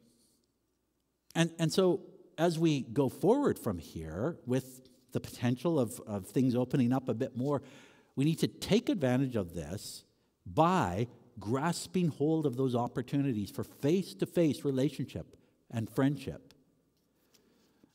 And, 1.35 1.51
and 1.59 1.71
so, 1.71 2.01
as 2.39 2.57
we 2.57 2.81
go 2.81 3.09
forward 3.09 3.59
from 3.59 3.77
here 3.77 4.37
with 4.45 4.81
the 5.11 5.19
potential 5.19 5.79
of, 5.79 5.99
of 6.07 6.25
things 6.25 6.55
opening 6.55 6.93
up 6.93 7.09
a 7.09 7.13
bit 7.13 7.35
more, 7.35 7.61
we 8.15 8.23
need 8.23 8.39
to 8.39 8.47
take 8.47 8.89
advantage 8.89 9.35
of 9.35 9.53
this 9.53 10.05
by 10.45 11.07
grasping 11.39 12.07
hold 12.07 12.45
of 12.45 12.55
those 12.55 12.75
opportunities 12.75 13.51
for 13.51 13.63
face 13.63 14.13
to 14.13 14.25
face 14.25 14.63
relationship 14.63 15.35
and 15.69 15.89
friendship. 15.89 16.53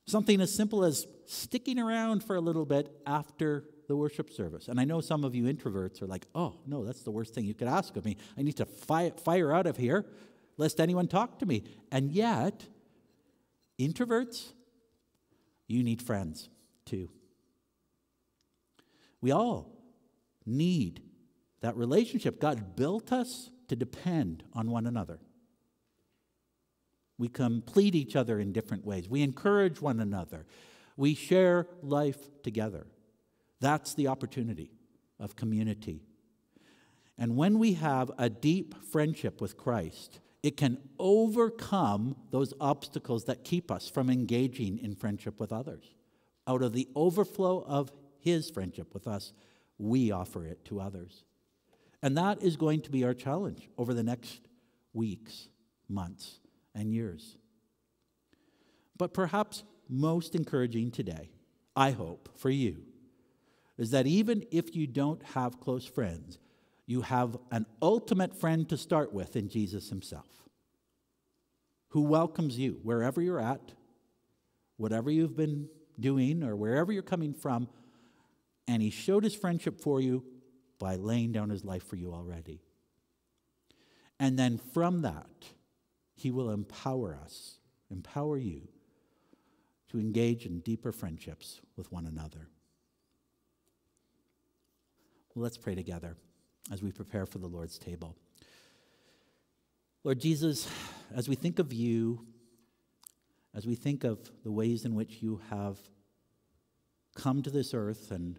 Something 0.06 0.40
as 0.42 0.54
simple 0.54 0.84
as 0.84 1.06
sticking 1.24 1.78
around 1.78 2.22
for 2.22 2.36
a 2.36 2.40
little 2.40 2.66
bit 2.66 2.94
after 3.06 3.64
the 3.88 3.96
worship 3.96 4.30
service. 4.30 4.68
And 4.68 4.78
I 4.78 4.84
know 4.84 5.00
some 5.00 5.24
of 5.24 5.34
you 5.34 5.44
introverts 5.44 6.02
are 6.02 6.06
like, 6.06 6.26
oh, 6.34 6.56
no, 6.66 6.84
that's 6.84 7.02
the 7.02 7.10
worst 7.10 7.34
thing 7.34 7.46
you 7.46 7.54
could 7.54 7.68
ask 7.68 7.96
of 7.96 8.04
me. 8.04 8.18
I 8.36 8.42
need 8.42 8.56
to 8.56 8.66
fi- 8.66 9.12
fire 9.24 9.52
out 9.52 9.66
of 9.66 9.78
here 9.78 10.04
lest 10.58 10.80
anyone 10.80 11.08
talk 11.08 11.38
to 11.38 11.46
me. 11.46 11.64
And 11.90 12.12
yet, 12.12 12.64
introverts, 13.78 14.52
you 15.66 15.82
need 15.82 16.02
friends 16.02 16.48
too. 16.84 17.08
We 19.20 19.30
all 19.30 19.72
need 20.44 21.02
that 21.60 21.76
relationship. 21.76 22.40
God 22.40 22.76
built 22.76 23.12
us 23.12 23.50
to 23.68 23.76
depend 23.76 24.44
on 24.52 24.70
one 24.70 24.86
another. 24.86 25.18
We 27.16 27.28
complete 27.28 27.94
each 27.94 28.16
other 28.16 28.38
in 28.38 28.52
different 28.52 28.84
ways. 28.84 29.08
We 29.08 29.22
encourage 29.22 29.80
one 29.80 30.00
another. 30.00 30.46
We 30.96 31.14
share 31.14 31.66
life 31.82 32.18
together. 32.42 32.86
That's 33.60 33.94
the 33.94 34.08
opportunity 34.08 34.72
of 35.18 35.36
community. 35.36 36.02
And 37.16 37.36
when 37.36 37.58
we 37.58 37.74
have 37.74 38.10
a 38.18 38.28
deep 38.28 38.74
friendship 38.90 39.40
with 39.40 39.56
Christ, 39.56 40.20
it 40.44 40.58
can 40.58 40.76
overcome 40.98 42.14
those 42.30 42.52
obstacles 42.60 43.24
that 43.24 43.44
keep 43.44 43.70
us 43.70 43.88
from 43.88 44.10
engaging 44.10 44.78
in 44.78 44.94
friendship 44.94 45.40
with 45.40 45.50
others. 45.50 45.94
Out 46.46 46.60
of 46.60 46.74
the 46.74 46.86
overflow 46.94 47.64
of 47.66 47.90
His 48.20 48.50
friendship 48.50 48.92
with 48.92 49.08
us, 49.08 49.32
we 49.78 50.10
offer 50.10 50.44
it 50.44 50.62
to 50.66 50.82
others. 50.82 51.24
And 52.02 52.14
that 52.18 52.42
is 52.42 52.56
going 52.56 52.82
to 52.82 52.90
be 52.90 53.04
our 53.04 53.14
challenge 53.14 53.70
over 53.78 53.94
the 53.94 54.02
next 54.02 54.42
weeks, 54.92 55.48
months, 55.88 56.40
and 56.74 56.92
years. 56.92 57.38
But 58.98 59.14
perhaps 59.14 59.64
most 59.88 60.34
encouraging 60.34 60.90
today, 60.90 61.30
I 61.74 61.92
hope, 61.92 62.28
for 62.36 62.50
you, 62.50 62.82
is 63.78 63.92
that 63.92 64.06
even 64.06 64.44
if 64.52 64.76
you 64.76 64.86
don't 64.88 65.22
have 65.22 65.58
close 65.58 65.86
friends, 65.86 66.38
you 66.86 67.02
have 67.02 67.36
an 67.50 67.66
ultimate 67.80 68.38
friend 68.38 68.68
to 68.68 68.76
start 68.76 69.12
with 69.12 69.36
in 69.36 69.48
Jesus 69.48 69.88
Himself, 69.88 70.28
who 71.88 72.02
welcomes 72.02 72.58
you 72.58 72.80
wherever 72.82 73.20
you're 73.20 73.40
at, 73.40 73.72
whatever 74.76 75.10
you've 75.10 75.36
been 75.36 75.68
doing, 75.98 76.42
or 76.42 76.56
wherever 76.56 76.92
you're 76.92 77.02
coming 77.02 77.32
from 77.32 77.68
and 78.66 78.82
he 78.82 78.90
showed 78.90 79.24
his 79.24 79.34
friendship 79.34 79.80
for 79.80 80.00
you 80.00 80.24
by 80.78 80.96
laying 80.96 81.32
down 81.32 81.50
his 81.50 81.64
life 81.64 81.86
for 81.86 81.96
you 81.96 82.12
already. 82.12 82.60
And 84.18 84.38
then 84.38 84.58
from 84.58 85.02
that, 85.02 85.26
He 86.14 86.30
will 86.30 86.50
empower 86.50 87.18
us, 87.22 87.58
empower 87.90 88.38
you 88.38 88.68
to 89.90 89.98
engage 89.98 90.46
in 90.46 90.60
deeper 90.60 90.92
friendships 90.92 91.60
with 91.76 91.90
one 91.90 92.06
another. 92.06 92.48
Let's 95.34 95.58
pray 95.58 95.74
together 95.74 96.16
as 96.72 96.82
we 96.82 96.92
prepare 96.92 97.26
for 97.26 97.38
the 97.38 97.46
Lord's 97.46 97.78
table. 97.78 98.16
Lord 100.02 100.20
Jesus, 100.20 100.68
as 101.14 101.28
we 101.28 101.34
think 101.34 101.58
of 101.58 101.72
you, 101.72 102.26
as 103.54 103.66
we 103.66 103.74
think 103.74 104.04
of 104.04 104.18
the 104.42 104.52
ways 104.52 104.84
in 104.84 104.94
which 104.94 105.22
you 105.22 105.40
have 105.50 105.78
come 107.14 107.42
to 107.42 107.50
this 107.50 107.72
earth 107.72 108.10
and 108.10 108.38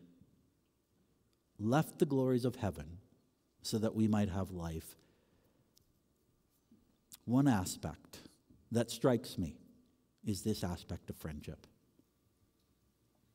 left 1.58 2.00
the 2.00 2.06
glories 2.06 2.46
of 2.46 2.58
heaven 2.58 2.98
so 3.62 3.78
that 3.78 3.96
we 3.96 4.08
might 4.08 4.30
have 4.30 4.52
life, 4.52 4.96
one 7.26 7.48
aspect 7.48 8.20
that 8.72 8.92
strikes 8.92 9.38
me 9.38 9.58
is 10.26 10.42
this 10.42 10.64
aspect 10.64 11.10
of 11.10 11.16
friendship. 11.16 11.66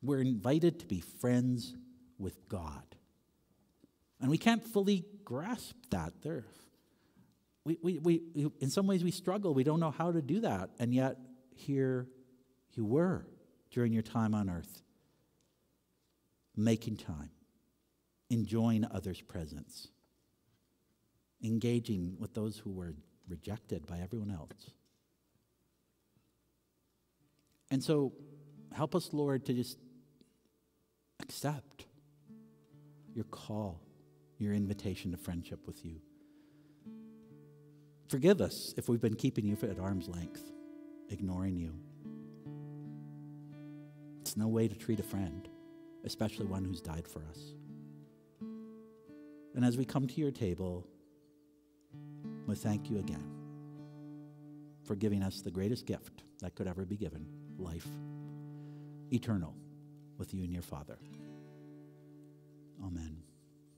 We're 0.02 0.20
invited 0.20 0.78
to 0.80 0.86
be 0.86 1.00
friends 1.00 1.74
with 2.18 2.48
God. 2.48 2.96
And 4.20 4.30
we 4.30 4.38
can't 4.38 4.62
fully 4.62 5.04
grasp 5.24 5.74
that. 5.90 6.12
There, 6.22 6.44
we, 7.64 7.78
we, 7.82 7.98
we, 7.98 8.22
in 8.60 8.70
some 8.70 8.86
ways, 8.86 9.02
we 9.02 9.10
struggle. 9.10 9.54
We 9.54 9.64
don't 9.64 9.80
know 9.80 9.90
how 9.90 10.12
to 10.12 10.20
do 10.20 10.40
that. 10.40 10.70
And 10.78 10.94
yet, 10.94 11.16
here 11.54 12.06
you 12.72 12.84
were 12.84 13.26
during 13.70 13.92
your 13.92 14.02
time 14.02 14.34
on 14.34 14.50
earth, 14.50 14.82
making 16.56 16.96
time, 16.96 17.30
enjoying 18.28 18.86
others' 18.90 19.20
presence, 19.20 19.88
engaging 21.42 22.16
with 22.18 22.34
those 22.34 22.58
who 22.58 22.70
were 22.70 22.94
rejected 23.28 23.86
by 23.86 24.00
everyone 24.00 24.30
else. 24.30 24.70
And 27.70 27.82
so, 27.82 28.12
help 28.74 28.94
us, 28.94 29.10
Lord, 29.12 29.46
to 29.46 29.54
just 29.54 29.78
accept 31.22 31.84
your 33.14 33.24
call, 33.24 33.80
your 34.40 34.54
invitation 34.54 35.10
to 35.10 35.16
friendship 35.16 35.66
with 35.66 35.84
you. 35.84 36.00
Forgive 38.08 38.40
us 38.40 38.74
if 38.76 38.88
we've 38.88 39.00
been 39.00 39.14
keeping 39.14 39.46
you 39.46 39.56
at 39.62 39.78
arm's 39.78 40.08
length, 40.08 40.50
ignoring 41.10 41.56
you. 41.56 41.74
It's 44.20 44.36
no 44.36 44.48
way 44.48 44.66
to 44.68 44.74
treat 44.74 44.98
a 45.00 45.04
friend, 45.04 45.48
especially 46.04 46.46
one 46.46 46.64
who's 46.64 46.80
died 46.80 47.06
for 47.06 47.22
us. 47.30 47.54
And 49.54 49.64
as 49.64 49.76
we 49.76 49.84
come 49.84 50.06
to 50.06 50.20
your 50.20 50.30
table, 50.30 50.86
we 52.46 52.54
thank 52.54 52.90
you 52.90 52.98
again 52.98 53.30
for 54.84 54.96
giving 54.96 55.22
us 55.22 55.40
the 55.40 55.50
greatest 55.50 55.86
gift 55.86 56.24
that 56.40 56.54
could 56.54 56.66
ever 56.66 56.84
be 56.84 56.96
given 56.96 57.26
life, 57.58 57.86
eternal, 59.12 59.54
with 60.18 60.34
you 60.34 60.42
and 60.42 60.52
your 60.52 60.62
Father. 60.62 60.98
Amen. 62.84 63.29